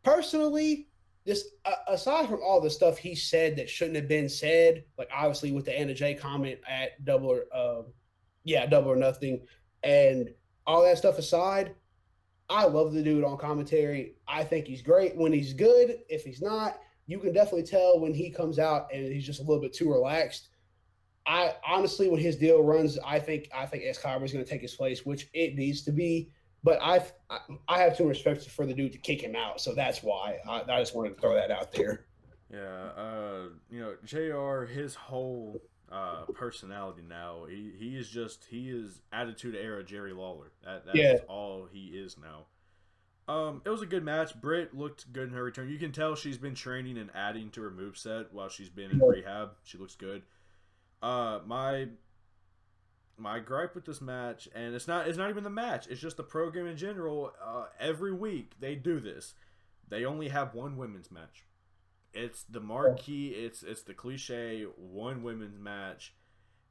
[0.03, 0.89] Personally,
[1.27, 5.09] just uh, aside from all the stuff he said that shouldn't have been said, like
[5.15, 7.83] obviously with the Anna Jay comment at double or uh,
[8.45, 9.41] yeah, double or nothing,
[9.83, 10.31] and
[10.67, 11.75] all that stuff aside,
[12.49, 14.15] I love the dude on commentary.
[14.29, 15.99] I think he's great when he's good.
[16.09, 19.43] If he's not, you can definitely tell when he comes out and he's just a
[19.43, 20.51] little bit too relaxed.
[21.27, 24.61] I honestly, when his deal runs, I think I think Excalibur is going to take
[24.63, 26.31] his place, which it needs to be.
[26.63, 29.61] But I've, I I have too much respect for the dude to kick him out,
[29.61, 32.07] so that's why I, I just wanted to throw that out there.
[32.53, 32.61] Yeah,
[32.97, 34.65] uh, you know, Jr.
[34.71, 35.61] His whole
[35.91, 40.53] uh, personality now, he, he is just he is attitude era Jerry Lawler.
[40.65, 41.15] That that's Yeah.
[41.29, 42.47] all he is now.
[43.27, 44.39] Um, it was a good match.
[44.39, 45.71] Britt looked good in her return.
[45.71, 48.99] You can tell she's been training and adding to her moveset while she's been in
[48.99, 49.07] Yeah.
[49.07, 49.51] rehab.
[49.65, 50.23] She looks good.
[51.05, 51.87] Uh, my
[53.19, 55.87] my gripe with this match, and it's not it's not even the match.
[55.87, 57.35] It's just the program in general.
[57.45, 59.35] Uh, every week they do this.
[59.87, 61.45] They only have one women's match.
[62.15, 63.29] It's the marquee.
[63.29, 66.15] It's it's the cliche one women's match,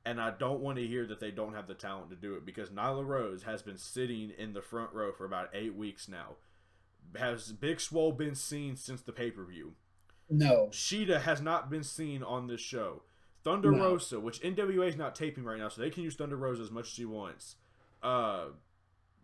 [0.03, 2.43] and I don't want to hear that they don't have the talent to do it
[2.43, 6.37] because Nyla Rose has been sitting in the front row for about eight weeks now.
[7.15, 9.73] Has Big Swole been seen since the pay per view?
[10.27, 13.03] No, Shida has not been seen on this show.
[13.43, 13.83] Thunder No.
[13.83, 16.71] Rosa, which NWA is not taping right now, so they can use Thunder Rosa as
[16.71, 17.55] much as she wants.
[18.01, 18.45] Uh,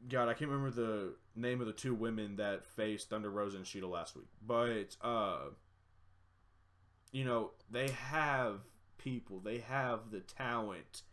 [0.07, 3.65] God, I can't remember the name of the two women that faced Thunder Rosa and
[3.65, 5.49] Shida last week, but uh,
[7.11, 8.61] you know they have
[8.97, 11.03] people, they have the talent.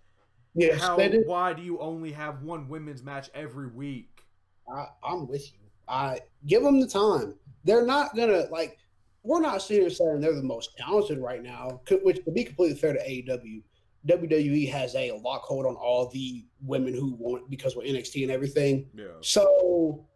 [0.55, 0.99] yes, How?
[1.27, 4.25] Why do you only have one women's match every week?
[4.73, 5.59] I, I'm with you.
[5.89, 7.35] I give them the time.
[7.65, 8.79] They're not gonna like.
[9.27, 11.81] We're not sitting here saying they're the most talented right now.
[12.03, 13.63] Which, to be completely fair to AEW,
[14.07, 18.89] WWE has a lockhold on all the women who want because we're NXT and everything.
[18.95, 20.07] Yeah, So,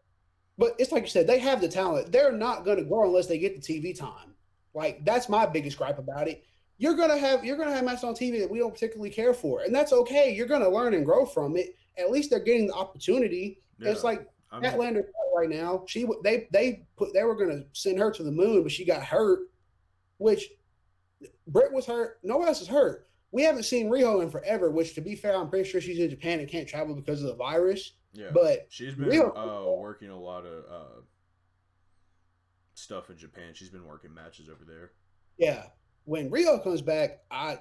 [0.56, 2.12] but it's like you said, they have the talent.
[2.12, 4.34] They're not going to grow unless they get the TV time.
[4.74, 6.44] Like that's my biggest gripe about it.
[6.78, 9.62] You're gonna have you're gonna have matches on TV that we don't particularly care for,
[9.62, 10.32] and that's okay.
[10.32, 11.74] You're gonna learn and grow from it.
[11.98, 13.60] At least they're getting the opportunity.
[13.80, 15.84] It's like I Matt mean, Lander right now.
[15.86, 19.02] She they they put they were gonna send her to the moon, but she got
[19.02, 19.40] hurt.
[20.18, 20.50] Which
[21.46, 22.18] Britt was hurt.
[22.22, 23.08] No one else is hurt.
[23.32, 24.70] We haven't seen Riho in forever.
[24.70, 27.28] Which, to be fair, I'm pretty sure she's in Japan and can't travel because of
[27.28, 27.92] the virus.
[28.12, 28.30] yeah.
[28.34, 31.00] But She's been Real- uh, working a lot of uh,
[32.74, 33.52] stuff in Japan.
[33.54, 34.90] She's been working matches over there.
[35.38, 35.66] yeah,
[36.04, 37.60] when Riho comes back, I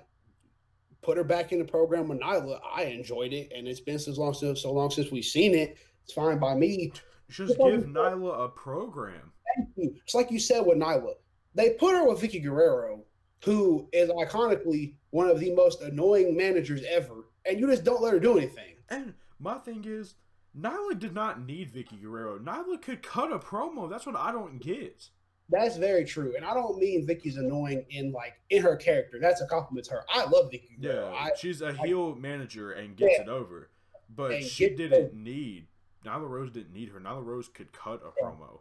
[1.01, 2.59] put her back in the program with Nyla.
[2.75, 5.77] I enjoyed it, and it's been so long since so long since we've seen it.
[6.09, 6.91] It's fine by me.
[7.29, 9.31] Just give Nyla a program.
[9.55, 9.95] Thank you.
[10.03, 11.13] It's like you said with Nyla.
[11.53, 13.03] They put her with Vickie Guerrero,
[13.45, 18.13] who is iconically one of the most annoying managers ever, and you just don't let
[18.13, 18.73] her do anything.
[18.89, 20.15] And my thing is,
[20.59, 22.39] Nyla did not need Vickie Guerrero.
[22.39, 23.87] Nyla could cut a promo.
[23.87, 25.09] That's what I don't get.
[25.51, 29.19] That's very true, and I don't mean Vickie's annoying in like in her character.
[29.21, 30.05] That's a compliment to her.
[30.11, 30.77] I love Vickie.
[30.79, 33.21] Yeah, I, she's a heel manager and gets Yeah.
[33.25, 33.69] it over,
[34.15, 35.67] but she didn't need.
[36.05, 36.99] Nyla Rose didn't need her.
[36.99, 38.27] Nyla Rose could cut a Yeah.
[38.27, 38.59] promo.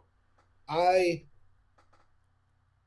[0.67, 1.23] I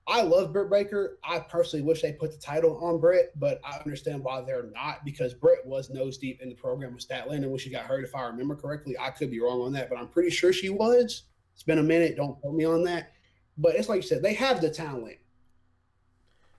[0.08, 1.18] I love Britt Baker.
[1.22, 5.04] I personally wish they put the title on Britt, but I understand why they're not
[5.04, 8.02] because Britt was nose deep in the program with Statlander when she got hurt.
[8.02, 10.70] If I remember correctly, I could be wrong on that, but I'm pretty sure she
[10.70, 11.22] was.
[11.54, 12.16] It's been a minute.
[12.16, 13.12] Don't quote me on that.
[13.56, 15.18] But it's like you said, they have the talent.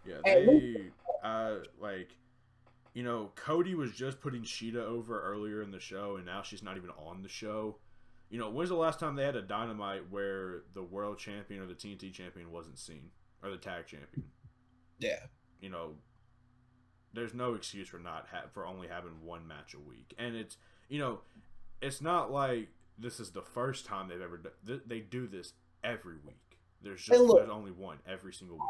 [0.06, 0.92] Yeah, they
[1.22, 2.16] uh like
[2.94, 6.64] you know, Cody was just putting Shida over earlier in the show and now she's
[6.64, 7.78] not even on the show.
[8.30, 11.68] You know, when's the last time they had a dynamite where the world champion or
[11.68, 13.10] the TNT champion wasn't seen?
[13.44, 14.26] Or the tag champion?
[15.00, 15.20] Yeah.
[15.60, 15.96] You know,
[17.14, 20.14] there's no excuse for not ha- for only having one match a week.
[20.18, 21.20] And it's, you know,
[21.82, 25.54] it's not like this is the first time they've ever done th- they do this
[25.84, 26.53] every week.
[26.84, 28.68] There's just look- there's only one every single week.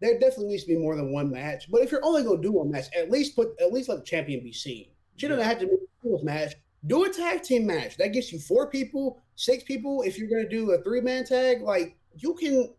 [0.00, 1.70] There definitely needs to be more than one match.
[1.70, 4.04] But if you're only gonna do one match, at least put at least let the
[4.04, 4.86] champion be seen.
[5.16, 6.54] She doesn't have to be a singles match.
[6.86, 7.96] Do a tag team match.
[7.98, 10.02] That gets you four people, six people.
[10.02, 12.72] If you're gonna do a three man tag, like you can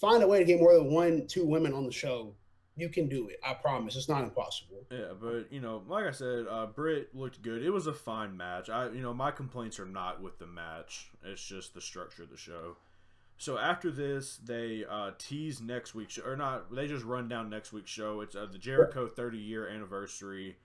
[0.00, 2.34] find a way to get more than one, two women on the show.
[2.76, 3.38] You can do it.
[3.44, 3.94] I promise.
[3.94, 4.84] It's not impossible.
[4.90, 7.62] Yeah, but you know, like I said, uh, Britt looked good.
[7.62, 8.68] It was a fine match.
[8.68, 11.10] I, you know, my complaints are not with the match.
[11.22, 12.76] It's just the structure of the show.
[13.44, 16.74] So after this, they uh, tease next week's show, or not?
[16.74, 18.22] They just run down next week's show.
[18.22, 20.56] It's uh, the Jericho 30 year anniversary,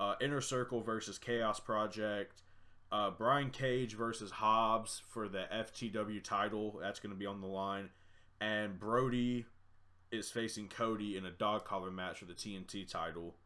[0.00, 2.42] uh, Inner Circle versus Chaos Project,
[2.90, 6.80] uh, Brian Cage versus Hobbs for the FTW title.
[6.82, 7.90] That's going to be on the line,
[8.40, 9.46] and Brodie
[10.10, 13.36] is facing Cody in a dog collar match for the TNT title.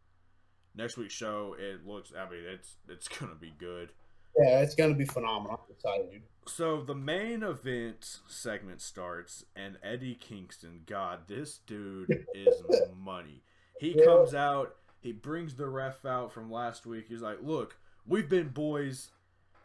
[0.75, 2.11] Next week's show, it looks.
[2.19, 3.93] I mean, it's it's gonna be good.
[4.39, 5.61] Yeah, it's gonna be phenomenal.
[5.69, 6.23] I'm excited, dude.
[6.49, 12.55] So the main event segment starts, and Eddie Kingston, God, this dude is
[12.97, 13.43] money.
[13.79, 14.05] He Yeah.
[14.07, 17.07] comes out, he brings the ref out from last week.
[17.09, 17.77] He's like, "Look,
[18.07, 19.11] we've been boys,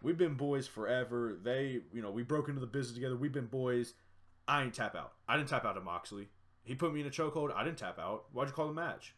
[0.02, 1.38] we've been boys forever.
[1.42, 3.16] They, you know, we broke into the business together.
[3.16, 3.94] We've been boys.
[4.48, 5.14] I ain't tap out.
[5.28, 6.28] I didn't tap out to Moxley.
[6.64, 7.54] He put me in a chokehold.
[7.56, 8.26] I didn't tap out.
[8.34, 9.16] Why'd you call the match?"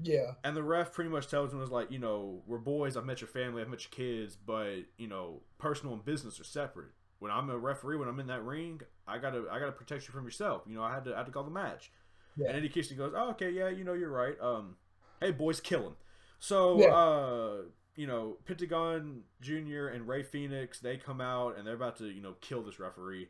[0.00, 0.34] Yeah.
[0.44, 2.96] And the ref pretty much tells him was like, you know, we're boys.
[2.96, 3.60] I've met your family.
[3.62, 6.90] I've met your kids, but you know, personal and business are separate.
[7.18, 10.12] When I'm a referee, when I'm in that ring, I gotta I gotta protect you
[10.12, 10.62] from yourself.
[10.66, 11.90] You know, I had to I had to call the match.
[12.36, 12.48] Yeah.
[12.48, 14.36] And Eddie Kingston goes, oh, okay, yeah, you know, you're right.
[14.40, 14.76] Um,
[15.20, 15.96] hey boys, kill him.
[16.38, 16.94] So Yeah.
[16.94, 17.56] uh,
[17.96, 22.20] you know, Pentagon Junior and Rey Fénix they come out and they're about to you
[22.22, 23.28] know kill this referee,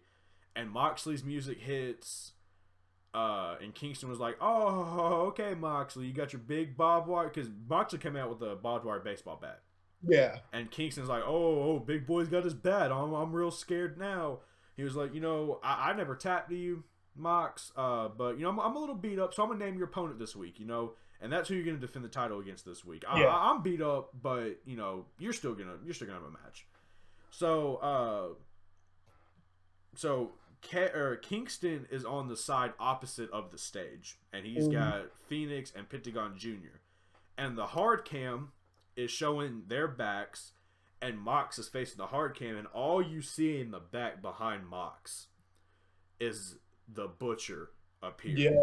[0.55, 2.33] and Moxley's music hits.
[3.15, 7.49] Uh, and Kingston was like, "Oh, okay, Moxley, you got your big barbed wire." Because
[7.67, 9.63] Moxley came out with a barbed wire baseball bat,
[10.07, 10.39] Yeah.
[10.53, 12.93] and Kingston's like, "Oh, oh, big boy's got his bat.
[12.93, 14.41] I'm, I'm real scared now."
[14.77, 16.85] He was like, "You know, I, I never tapped to you,
[17.17, 19.77] Mox, uh, but you know, I'm, I'm a little beat up, so I'm gonna name
[19.77, 20.61] your opponent this week.
[20.61, 23.05] You know, and that's who you're gonna defend the title against this week.
[23.09, 23.27] I, Yeah.
[23.27, 26.33] I, I'm beat up, but you know, you're still gonna you're still gonna have a
[26.33, 26.65] match."
[27.31, 28.35] So, uh,
[29.95, 30.31] so
[30.63, 34.73] Ke- or Kingston is on the side opposite of the stage, and he's Mhm.
[34.73, 36.81] got Fénix and Pentagon Junior,
[37.37, 38.53] and the hard cam
[38.99, 40.53] is showing their backs,
[41.01, 44.67] and Mox is facing the hard cam, and all you see in the back behind
[44.67, 45.29] Mox
[46.19, 46.57] is
[46.93, 47.71] the butcher
[48.03, 48.63] up here Yeah.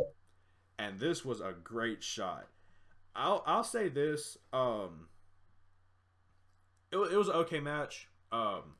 [0.77, 2.47] and this was a great shot.
[3.15, 4.37] I'll I'll say this.
[4.51, 5.07] Um,
[6.91, 8.09] it, it was an okay match.
[8.31, 8.75] Um,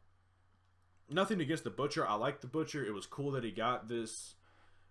[1.10, 2.06] nothing against the butcher.
[2.08, 2.84] I like the butcher.
[2.86, 4.36] It was cool that he got this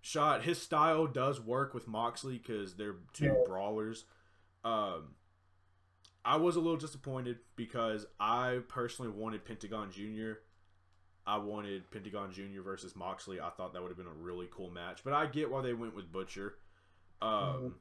[0.01, 0.45] shot.
[0.45, 3.43] His style does work with Moxley because they're two Yeah.
[3.47, 4.05] brawlers.
[4.65, 5.15] Um,
[6.25, 10.41] I was a little disappointed because I personally wanted Pentagon Junior.
[11.27, 13.41] I wanted Pentagon Junior versus Moxley.
[13.41, 15.75] I thought that would have been a really cool match, but I get why they
[15.75, 16.59] went with Butcher.
[17.23, 17.75] Um, Mhm.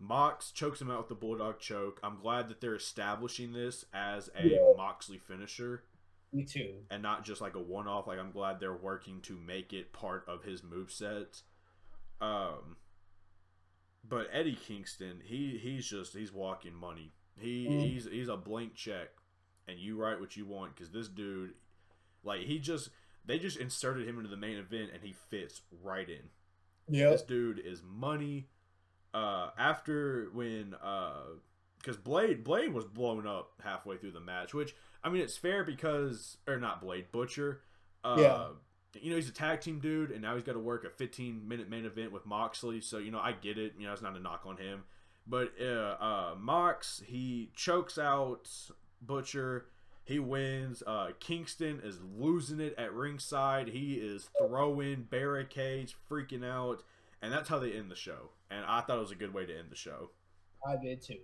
[0.00, 2.00] Mox chokes him out with the Bulldog choke.
[2.02, 4.72] I'm glad that they're establishing this as a Yeah.
[4.76, 5.84] Moxley finisher
[6.32, 6.86] Me too.
[6.90, 8.06] and not just like a one off.
[8.06, 11.42] Like I'm glad they're working to make it part of his moveset.
[12.20, 12.76] Um
[14.02, 17.12] but Eddie Kingston, he he's just he's walking money.
[17.36, 17.80] He Mm.
[17.82, 19.08] he's he's a blank check
[19.68, 21.54] and you write what you want cuz this dude
[22.22, 22.90] like he just
[23.24, 26.30] they just inserted him into the main event and he fits right in.
[26.88, 27.10] Yeah.
[27.10, 28.48] This dude is money.
[29.12, 31.22] Uh, after when uh,
[31.78, 35.64] because Blade Blade was blown up halfway through the match, which I mean it's fair
[35.64, 37.62] because or not Blade Butcher.
[38.04, 38.48] Uh, Yeah.
[39.00, 41.46] You know he's a tag team dude, and now he's got to work a 15
[41.46, 42.80] minute main event with Moxley.
[42.80, 43.74] So you know I get it.
[43.78, 44.82] You know it's not a knock on him,
[45.26, 48.48] but uh, uh, Mox he chokes out
[49.02, 49.66] Butcher,
[50.04, 50.82] He wins.
[50.86, 53.68] Uh, Kingston is losing it at ringside.
[53.68, 56.82] He is throwing barricades, freaking out,
[57.22, 58.30] and that's how they end the show.
[58.50, 60.10] And I thought it was a good way to end the show.
[60.66, 61.18] I did too.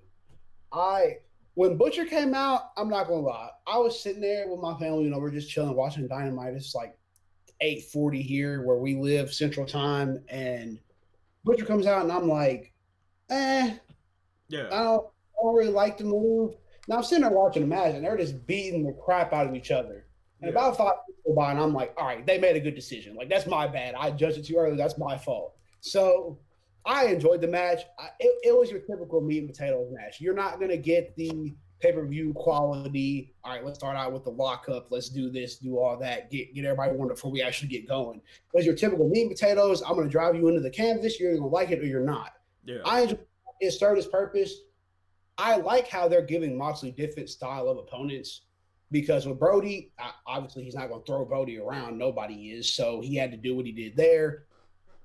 [0.73, 1.19] I
[1.55, 3.51] when Butcher came out, I'm not gonna lie.
[3.67, 6.55] I was sitting there with my family, you know, we're just chilling, watching Dynamite.
[6.55, 6.99] It's like
[7.63, 10.79] 8:40 here where we live, Central Time, and
[11.45, 12.73] Butcher comes out, and I'm like,
[13.31, 13.75] eh,
[14.49, 16.55] Yeah, I don't, I don't really like the move.
[16.89, 19.55] Now I'm sitting there watching the match, and they're just beating the crap out of
[19.55, 20.07] each other.
[20.41, 20.51] And Yeah.
[20.51, 23.17] about five people go by, and I'm like, all right, they made a good decision.
[23.17, 23.95] Like that's my bad.
[23.95, 24.77] I judged it too early.
[24.77, 25.55] That's my fault.
[25.81, 26.39] So
[26.85, 27.83] I enjoyed the match.
[27.99, 30.21] I, it, it was your typical meat and potatoes match.
[30.21, 33.35] You're not gonna get the pay per view quality.
[33.45, 34.91] All right, let's start out with the lockup.
[34.91, 38.21] Let's do this, do all that, get get everybody warmed before we actually get going.
[38.53, 39.83] But your typical meat and potatoes.
[39.83, 41.19] I'm gonna drive you into the canvas.
[41.19, 42.35] You're gonna like it or you're not.
[42.65, 43.19] yeah, I enjoy
[43.61, 44.61] it served its purpose.
[45.39, 48.43] I like how they're giving Moxley different style of opponents
[48.91, 49.93] because with Brodie,
[50.27, 51.99] obviously he's not going to throw Brodie around.
[51.99, 54.45] Nobody is, so he had to do what he did there.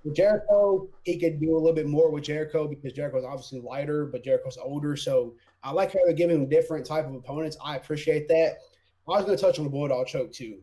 [0.03, 4.05] With Jericho, he could do a little bit more with Jericho because Jericho's obviously lighter,
[4.05, 4.95] but Jericho's older.
[4.95, 7.57] So I like how they're giving him different type of opponents.
[7.63, 8.59] I appreciate that.
[9.07, 10.59] I was going to touch on the Bulldog choke too.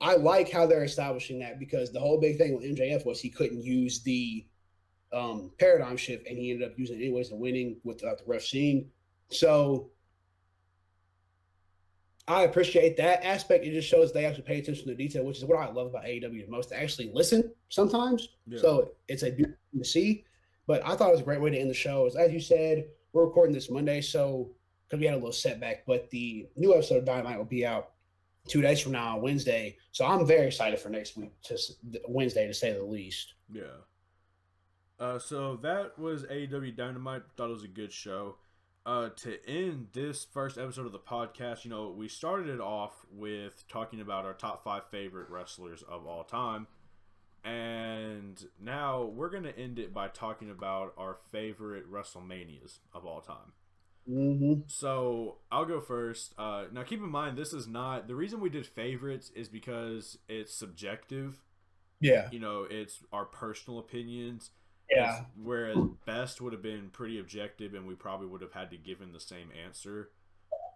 [0.00, 3.28] I like how they're establishing that because the whole big thing with MJF was he
[3.28, 4.46] couldn't use the
[5.12, 8.42] um, paradigm shift, and he ended up using it anyways and winning without the ref
[8.42, 8.88] seeing.
[9.30, 9.90] So
[12.28, 13.64] I appreciate that aspect.
[13.64, 16.04] It just shows they actually pay attention to detail, which is what I love about
[16.04, 16.70] AEW the most.
[16.70, 18.28] They actually listen sometimes.
[18.46, 18.60] yeah.
[18.60, 20.24] So it's a beautiful thing to see.
[20.66, 22.06] But I thought it was a great way to end the show.
[22.06, 24.50] As, as you said, we're recording this Monday, so
[24.86, 27.90] because we had a little setback, but the new episode of Dynamite will be out
[28.46, 29.76] two days from now on Wednesday.
[29.92, 31.58] So I'm very excited for next week, to
[32.08, 33.34] Wednesday to say the least.
[33.52, 33.62] Yeah.
[35.00, 37.22] Uh, so that was AEW Dynamite.
[37.36, 38.36] Thought it was a good show.
[38.84, 43.06] Uh, to end this first episode of the podcast, you know, we started it off
[43.10, 46.66] with talking about our top five favorite wrestlers of all time.
[47.44, 53.22] And now we're going to end it by talking about our favorite WrestleManias of all
[53.22, 53.52] time.
[54.08, 54.62] Mm-hmm.
[54.66, 56.34] So I'll go first.
[56.38, 60.18] Uh, now, keep in mind, this is not the reason we did favorites is because
[60.28, 61.42] it's subjective.
[62.00, 62.28] Yeah.
[62.30, 64.50] You know, it's our personal opinions.
[64.90, 65.24] Yeah.
[65.42, 68.98] Whereas best would have been pretty objective, and we probably would have had to give
[69.00, 70.10] him the same answer.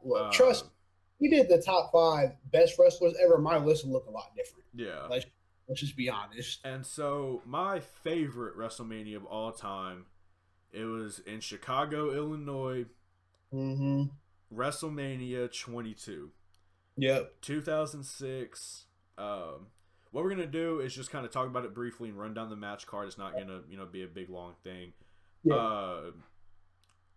[0.05, 0.67] Look, Uh, trust
[1.21, 3.39] we did the top five best wrestlers ever.
[3.39, 4.65] My list would look a lot different.
[4.75, 5.07] Yeah.
[5.09, 5.27] Let's
[5.69, 6.61] let's just be honest.
[6.65, 10.07] And so my favorite WrestleMania of all time,
[10.73, 12.85] it was in Chicago, Illinois,
[13.53, 14.05] Mm-hmm.
[14.53, 16.31] WrestleMania 22.
[16.97, 17.41] Yep.
[17.41, 18.87] 2006.
[19.17, 19.67] Um,
[20.15, 22.49] what we're gonna do is just kind of talk about it briefly and run down
[22.49, 23.09] the match card.
[23.09, 24.93] It's not gonna you know be a big long thing.
[25.43, 25.57] Yeah.
[25.57, 26.03] Uh,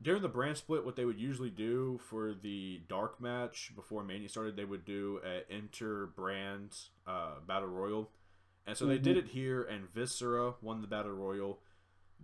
[0.01, 4.29] during the brand split, what they would usually do for the dark match before Mania
[4.29, 6.75] started, they would do an inter brand
[7.05, 8.09] uh, battle royal,
[8.65, 9.03] and so they Mhm.
[9.03, 9.61] did it here.
[9.63, 11.61] And Viscera won the battle royal.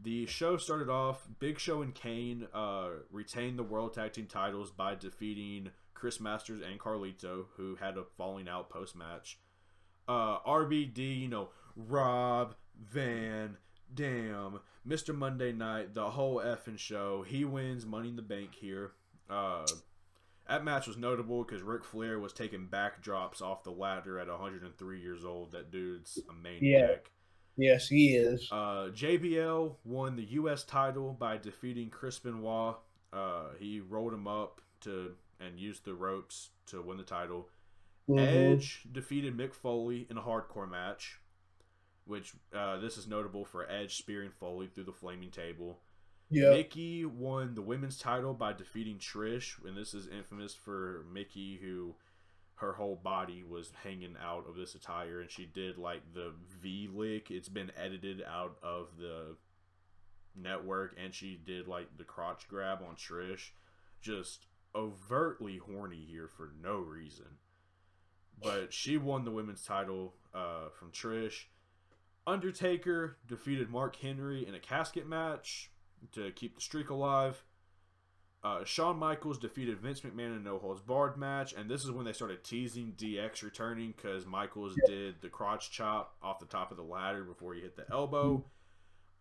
[0.02, 1.28] The show started off.
[1.40, 6.62] Big Show and Kane uh, retained the World Tag Team titles by defeating Chris Masters
[6.62, 9.40] and Carlito, who had a falling out post match.
[10.08, 12.56] Uh, RVD, you know, Rob
[12.92, 13.58] Van
[13.94, 15.16] Dam, Mr.
[15.16, 17.24] Monday Night, the whole effing show.
[17.24, 18.92] He wins Money in the Bank here.
[19.30, 19.66] Uh,
[20.48, 25.00] that match was notable because Ric Flair was taking backdrops off the ladder at 103
[25.00, 25.52] years old.
[25.52, 26.62] That dude's a maniac.
[26.62, 26.96] Yeah.
[27.56, 28.50] Yes, he is.
[28.52, 30.64] Uh, JBL won the U.S.
[30.64, 32.78] title by defeating Chris Benoit.
[33.12, 37.50] Uh, he rolled him up to and used the ropes to win the title.
[38.10, 38.20] Mhm.
[38.20, 41.20] Edge defeated Mick Foley in a hardcore match,
[42.06, 45.82] which uh, this is notable for Edge spearing Foley through the flaming table.
[46.30, 46.54] Yep.
[46.54, 51.96] Mickie won the women's title by defeating Trish, and this is infamous for Mickie, who
[52.56, 56.88] her whole body was hanging out of this attire, and she did like the V
[56.92, 57.30] lick.
[57.30, 59.38] It's been edited out of the
[60.36, 63.52] network, and she did like the crotch grab on Trish,
[64.02, 67.38] just overtly horny here for no reason.
[68.44, 71.46] But she won the women's title uh, from Trish.
[72.28, 75.72] Undertaker defeated Mark Henry in a casket match
[76.12, 77.44] to keep the streak alive.
[78.44, 81.92] Uh, Shawn Michaels defeated Vince McMahon in a no holds barred match, and this is
[81.92, 86.70] when they started teasing DX returning because Michaels did the crotch chop off the top
[86.70, 88.44] of the ladder before he hit the elbow.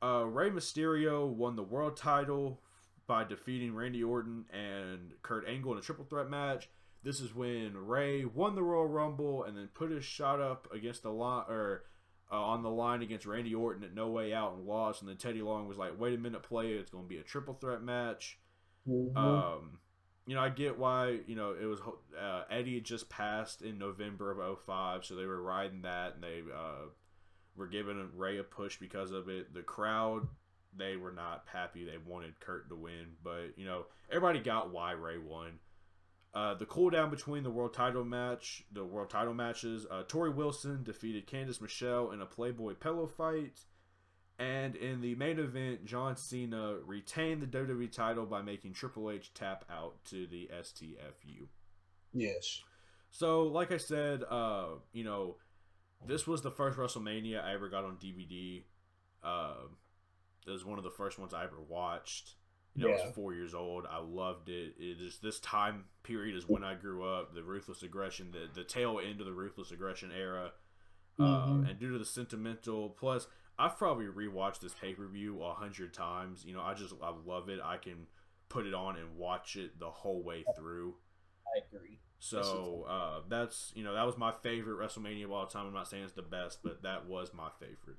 [0.03, 2.61] Uh, Rey Mysterio won the world title
[3.07, 6.69] by defeating Randy Orton and Kurt Angle in a triple threat match.
[7.05, 11.03] This is when Rey won the Royal Rumble and then put his shot up against
[11.03, 11.85] the line or
[12.31, 15.03] uh, on the line against Randy Orton at No Way Out and lost.
[15.03, 16.73] And then Teddy Long was like, "Wait a minute, play.
[16.73, 18.39] It's going to be a triple threat match."
[18.89, 19.17] Mhm.
[19.17, 19.79] Um,
[20.27, 21.81] you know, I get why, you know, it was
[22.19, 26.23] uh, Eddie had just passed in November of 05, so they were riding that and
[26.23, 26.87] they uh,
[27.57, 29.53] were giving Rey a push because of it.
[29.53, 30.29] The crowd,
[30.77, 31.85] they were not happy.
[31.85, 35.59] They wanted Kurt to win, but, you know, everybody got why Rey won.
[36.35, 40.83] Uh, the cooldown between the world title match, the world title matches, uh, Torrie Wilson
[40.83, 43.61] defeated Candice Michelle in a Playboy pillow fight.
[44.39, 49.33] And in the main event, John Cena retained the WWE title by making Triple H
[49.35, 51.47] tap out to the STFU.
[52.15, 52.63] Yes.
[53.11, 55.37] So, like I said, uh, you know,
[56.07, 58.63] this was the first WrestleMania I ever got on DVD.
[59.23, 59.67] Uh,
[60.47, 62.35] it was one of the first ones I ever watched.
[62.75, 63.85] You know, I was four years old.
[63.89, 64.75] I loved it.
[64.79, 67.35] It is this time period is when I grew up.
[67.35, 70.53] The ruthless aggression, the the tail end of the ruthless aggression era,
[71.19, 71.69] uh, Mhm.
[71.71, 72.89] and due to the sentimental.
[72.91, 73.27] Plus,
[73.59, 76.45] I've probably rewatched this pay per view a hundred times.
[76.47, 77.61] You know, I just I love it.
[77.63, 78.07] I can
[78.49, 80.97] put it on and watch it the whole way through.
[81.55, 82.01] I agree.
[82.21, 85.67] So uh, that's you know that was my favorite WrestleMania of all time.
[85.67, 87.99] I'm not saying it's the best, but that was my favorite.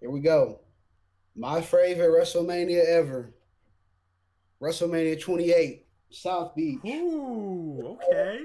[0.00, 0.60] Here we go.
[1.36, 3.34] My favorite WrestleMania ever.
[4.60, 6.80] WrestleMania 28, South Beach.
[6.86, 8.40] Ooh, okay.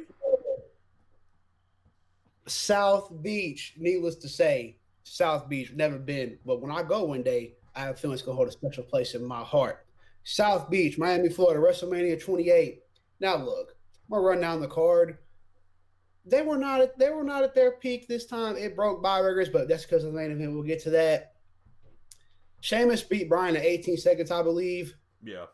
[2.47, 6.37] South Beach, needless to say, South Beach, never been.
[6.45, 8.51] But when I go one day, I have a feeling it's going to hold a
[8.51, 9.85] special place in my heart.
[10.23, 12.81] South Beach, Miami, Florida, WrestleMania 28.
[13.19, 13.75] Now look,
[14.07, 15.19] I'm gonna run down the card.
[16.25, 18.57] They were not at, they were not at their peak this time.
[18.57, 20.53] It broke by records, but that's because of the main event.
[20.53, 21.34] We'll get to that.
[22.65, 24.95] Sheamus beat Bryan in 18 seconds, I believe.
[25.23, 25.45] Yeah,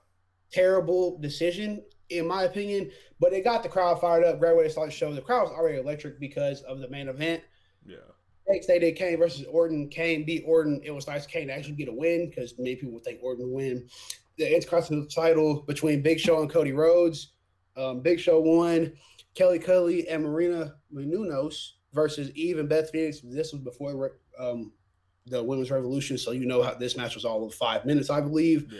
[0.49, 2.89] Terrible decision, in my opinion,
[3.19, 4.39] but it got the crowd fired up.
[4.39, 5.13] Great way to start the show.
[5.13, 7.43] The crowd was already electric because of the main event.
[7.85, 7.97] yeah,
[8.47, 9.89] Next day, they Kane versus Orton.
[9.89, 10.79] Kane beat Orton.
[10.85, 13.51] It was nice Kane to actually get a win because many people would think Orton
[13.51, 13.89] would win.
[14.37, 17.33] The Intercontinental title between Big Show and Cody Rhodes.
[17.75, 18.93] Um, Big Show won.
[19.35, 23.19] Kelly Kelly and Marina Menounos versus Eve and Beth Phoenix.
[23.21, 24.71] This was before um,
[25.27, 28.21] the Women's Revolution, so you know how this match was all of five minutes, I
[28.21, 28.71] believe.
[28.71, 28.79] yeah,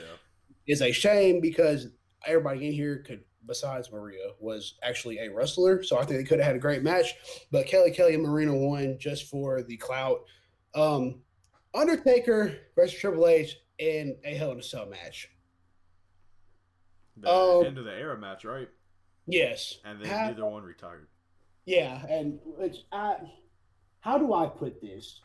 [0.68, 1.88] Is a shame because
[2.26, 5.84] everybody in here could, besides Maria, was actually a wrestler.
[5.84, 7.14] So I think they could have had a great match.
[7.52, 10.24] But Kelly Kelly and Marina won just for the clout.
[10.74, 11.22] Um,
[11.74, 15.30] Undertaker versus Triple H in a Hell in a Cell match.
[17.18, 18.68] the Um, end of the era match, right?
[19.28, 19.78] Yes.
[19.86, 21.08] And then How- neither one retired.
[21.66, 23.18] Yeah, and which I,
[24.00, 25.22] how do I put this?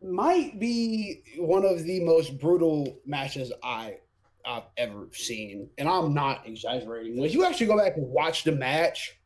[0.00, 3.96] Might be one of the most brutal matches I
[4.44, 7.18] I've ever seen, and I'm not exaggerating.
[7.18, 9.18] When you actually go back and watch the match,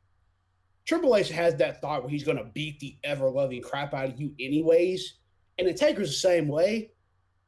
[0.85, 4.09] Triple H has that thought where he's going to beat the ever loving crap out
[4.09, 5.19] of you anyways,
[5.59, 6.91] and the Taker's the same way.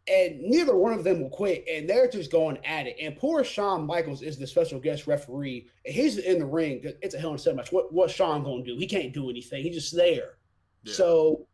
[0.06, 2.96] And neither one of them will quit, and they're just going at it.
[3.00, 6.82] And poor Shawn Michaels is the special guest referee, and he's in the ring.
[7.00, 7.72] It's a hell in a cell match.
[7.72, 8.76] What what's Shawn gonna do?
[8.76, 9.62] He can't do anything.
[9.62, 10.34] He's just there.
[10.82, 10.92] Yeah.
[10.92, 11.46] So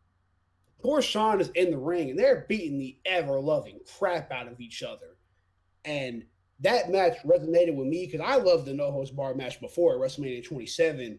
[0.82, 4.60] poor Shawn is in the ring, and they're beating the ever loving crap out of
[4.60, 5.16] each other.
[5.84, 6.24] And
[6.60, 10.44] that match resonated with me because I loved the no holds bar match before WrestleMania
[10.44, 11.18] 27,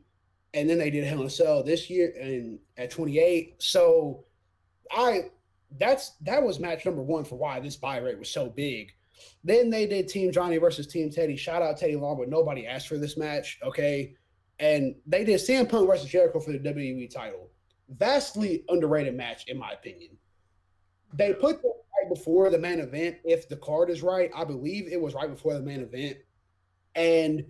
[0.54, 3.56] and then they did Hell in a Cell this year and at 28.
[3.62, 4.26] So
[4.92, 5.30] I
[5.80, 8.92] that's that was match number one for why this buy rate was so big.
[9.44, 11.36] Then they did Team Johnny versus Team Teddy.
[11.36, 13.60] Shout out Teddy Long, but nobody asked for this match.
[13.64, 14.16] Okay.
[14.60, 17.50] And they did CM Punk versus Jericho for the WWE title.
[17.98, 20.18] Vastly underrated match, in my opinion.
[21.14, 23.18] They put them right before the main event.
[23.26, 26.18] If the card is right, I believe it was right before the main event.
[26.96, 27.46] And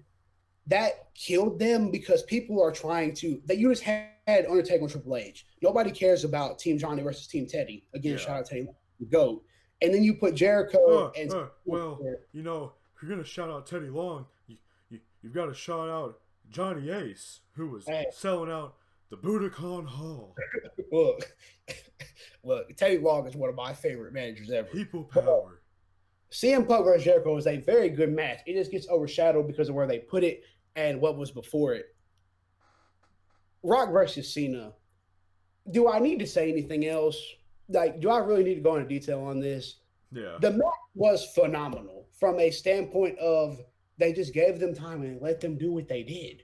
[0.68, 3.40] that killed them because people are trying to.
[3.46, 5.46] That you just had Undertaker and Triple H.
[5.62, 7.88] Nobody cares about Team Johnny versus Team Teddy.
[7.94, 8.18] Again, Yeah.
[8.18, 8.68] shout out Teddy,
[9.00, 9.44] the goat.
[9.84, 12.00] And then you put Jericho Uh, and uh, well,
[12.32, 14.58] you know, if you're gonna shout out Teddy Long, you,
[14.90, 16.20] you you've got to shout out
[16.50, 18.06] Johnny Ace, who was Hey.
[18.12, 18.76] selling out
[19.12, 20.36] the Budokan Hall.
[20.92, 21.32] look,
[22.44, 24.68] look, Teddy Long is one of my favorite managers ever.
[24.70, 25.62] People power.
[26.32, 28.40] CM Punk versus Jericho is a very good match.
[28.48, 30.44] It just gets overshadowed because of where they put it
[30.78, 31.94] and what was before it.
[33.64, 34.72] Rock versus Cena.
[35.70, 37.22] Do I need to say anything else?
[37.68, 39.80] Like, do I really need to go into detail on this?
[40.14, 43.62] Yeah, The match was phenomenal from a standpoint of
[43.98, 46.44] they just gave them time and let them do what they did.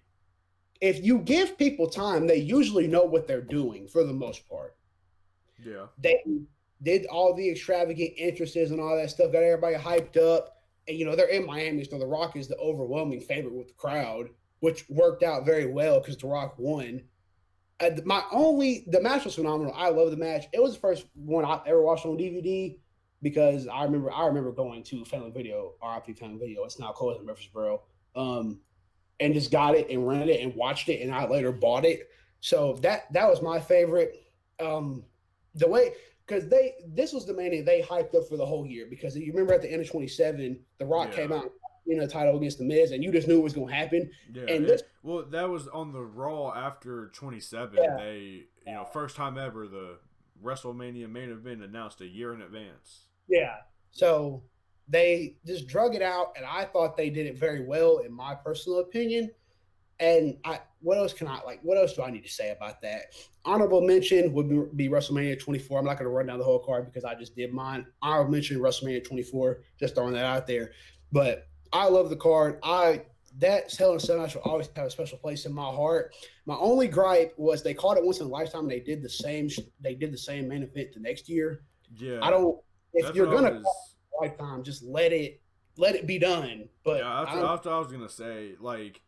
[0.82, 4.76] If you give people time, they usually know what they're doing for the most part
[5.64, 6.24] yeah, they
[6.84, 10.62] did all the extravagant entrances and all that stuff, got everybody hyped up.
[10.88, 13.74] And you know, they're in Miami, so The Rock is the overwhelming favorite with the
[13.74, 14.30] crowd,
[14.60, 17.04] which worked out very well because The Rock won.
[17.80, 19.74] Uh, my only the match was phenomenal.
[19.76, 20.46] I love the match.
[20.54, 22.78] It was the first one I ever watched on DVD.
[23.22, 26.64] because I remember I remember going to Family Video, RIP Family Video.
[26.64, 27.82] It's now closed in Murfreesboro.
[28.16, 28.62] Um,
[29.20, 32.10] and just got it and rented it and watched it, and I later bought it.
[32.40, 34.24] So that that was my favorite.
[34.60, 35.04] Um,
[35.56, 35.94] the way
[36.26, 39.32] because they this was the mania they hyped up for the whole year because you
[39.32, 41.16] remember at the end of 27, The Rock Yeah.
[41.16, 41.52] came out
[41.88, 44.12] in a title against the Miz, and you just knew it was going to happen.
[44.34, 47.78] Yeah, And it- this- well, that was on the Raw after 27.
[47.82, 47.96] Yeah.
[47.98, 48.20] They,
[48.66, 49.98] you know, first time ever the
[50.44, 53.06] WrestleMania main event announced a year in advance.
[53.30, 53.56] Yeah.
[53.92, 54.44] So
[54.88, 58.36] they just drug it out, and I thought they did it very well, in my
[58.36, 59.32] personal opinion.
[60.00, 61.60] And I, what else can I like?
[61.64, 63.16] What else do I need to say about that?
[63.46, 65.80] Honorable mention would be, WrestleMania 24.
[65.80, 67.86] I'm not going to run down the whole card because I just did mine.
[68.02, 69.62] Honorable mention WrestleMania 24.
[69.80, 70.72] Just throwing that out there.
[71.12, 72.60] But I love the card.
[72.64, 73.04] I
[73.40, 76.14] that Hell in a Cell match will always have a special place in my heart.
[76.46, 78.62] My only gripe was they called it once in a lifetime.
[78.62, 79.50] And they did the same.
[79.82, 81.64] They did the same main event the next year.
[81.96, 82.58] Yeah, I don't.
[82.94, 83.87] If that's you're gonna was- call it
[84.22, 85.42] lifetime, just let it
[85.78, 86.70] let it be done.
[86.84, 88.56] But yeah, that's, that's what I was gonna say.
[88.60, 89.02] Like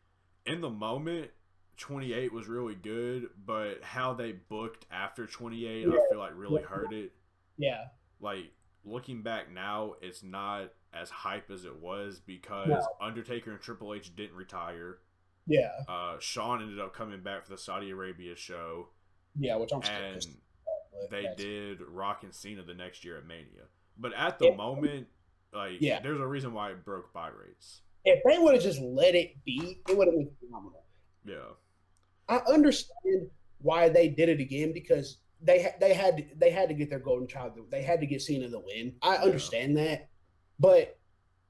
[0.45, 1.31] in the moment,
[1.77, 6.67] 28 was really good, but how they booked after 28, I feel like really Yeah.
[6.67, 7.11] hurt it.
[7.57, 7.85] yeah,
[8.19, 8.51] Like
[8.83, 12.87] looking back now, it's not as hype as it was because No.
[12.99, 14.99] Undertaker and Triple H didn't retire.
[15.47, 18.89] yeah, Uh, Shawn ended up coming back for the Saudi Arabia show,
[19.37, 19.55] yeah.
[19.55, 20.39] Which I'm and pissed about,
[20.93, 23.67] but they did Rock and Cena the next year at Mania.
[23.99, 24.55] But at the Yeah.
[24.55, 25.07] moment,
[25.53, 25.99] like, Yeah.
[26.01, 27.81] there's a reason why it broke buy rates.
[28.05, 30.85] If they would have just let it be, it would have been phenomenal.
[31.25, 31.53] Yeah,
[32.29, 36.69] I understand why they did it again because they ha- they had to, they had
[36.69, 37.59] to get their golden child.
[37.69, 38.97] They had to get Cena the win.
[39.01, 39.23] I Yeah.
[39.23, 40.09] understand that,
[40.59, 40.97] but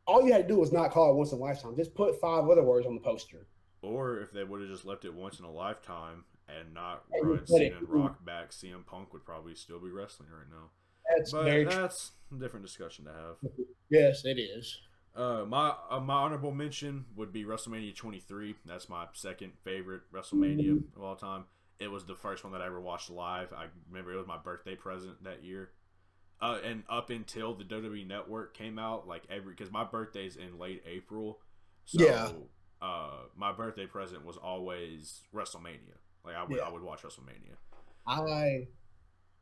[0.07, 1.75] all you had to do was not call it once in a lifetime.
[1.75, 3.45] Just put five other words on the poster.
[3.81, 7.29] or if they would have just left it once in a lifetime and not And
[7.29, 10.69] run Cena and Rock back, CM Punk would probably still be wrestling right now.
[11.15, 13.51] That's But very that's a different discussion to have.
[13.89, 14.79] Yes, it is.
[15.15, 18.55] Uh, my uh, my honorable mention would be WrestleMania 23.
[18.65, 21.45] That's my second favorite WrestleMania of all time.
[21.79, 23.51] It was the first one that I ever watched live.
[23.53, 25.71] I remember it was my birthday present that year.
[26.41, 30.57] Uh, and up until the WWE Network came out, like every because my birthday's in
[30.57, 31.39] late April,
[31.85, 32.29] so Yeah.
[32.81, 35.97] uh, my birthday present was always WrestleMania.
[36.23, 36.63] Like I would Yeah.
[36.63, 37.55] I would watch WrestleMania.
[38.07, 38.67] I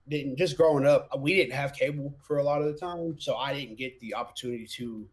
[0.09, 1.09] didn't just growing up.
[1.19, 4.15] We didn't have cable for a lot of the time, so I didn't get the
[4.15, 5.07] opportunity to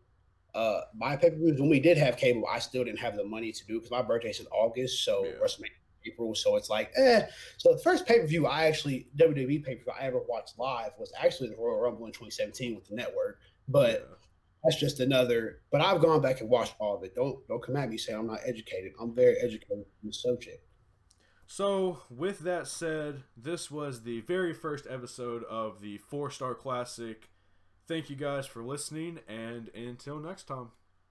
[0.55, 1.61] uh, buy pay per views.
[1.61, 4.03] When we did have cable, I still didn't have the money to do because my
[4.03, 5.33] birthday's in August, so Yeah.
[5.43, 5.71] WrestleMania
[6.07, 6.35] April.
[6.35, 7.27] So it's like, eh.
[7.57, 10.59] So the first pay per view I actually WWE pay per view I ever watched
[10.59, 13.91] live was actually the Royal Rumble in 2017 with the network, but.
[13.93, 14.17] Yeah.
[14.67, 15.61] That's just another.
[15.71, 17.15] But I've gone back and watched all of it.
[17.15, 18.93] Don't don't come at me saying I'm not educated.
[18.99, 20.65] I'm very educated in the subject.
[21.47, 27.29] So, with that said, this was the very first episode of the Four Star Classic.
[27.87, 30.71] Thank you guys for listening, and until next time.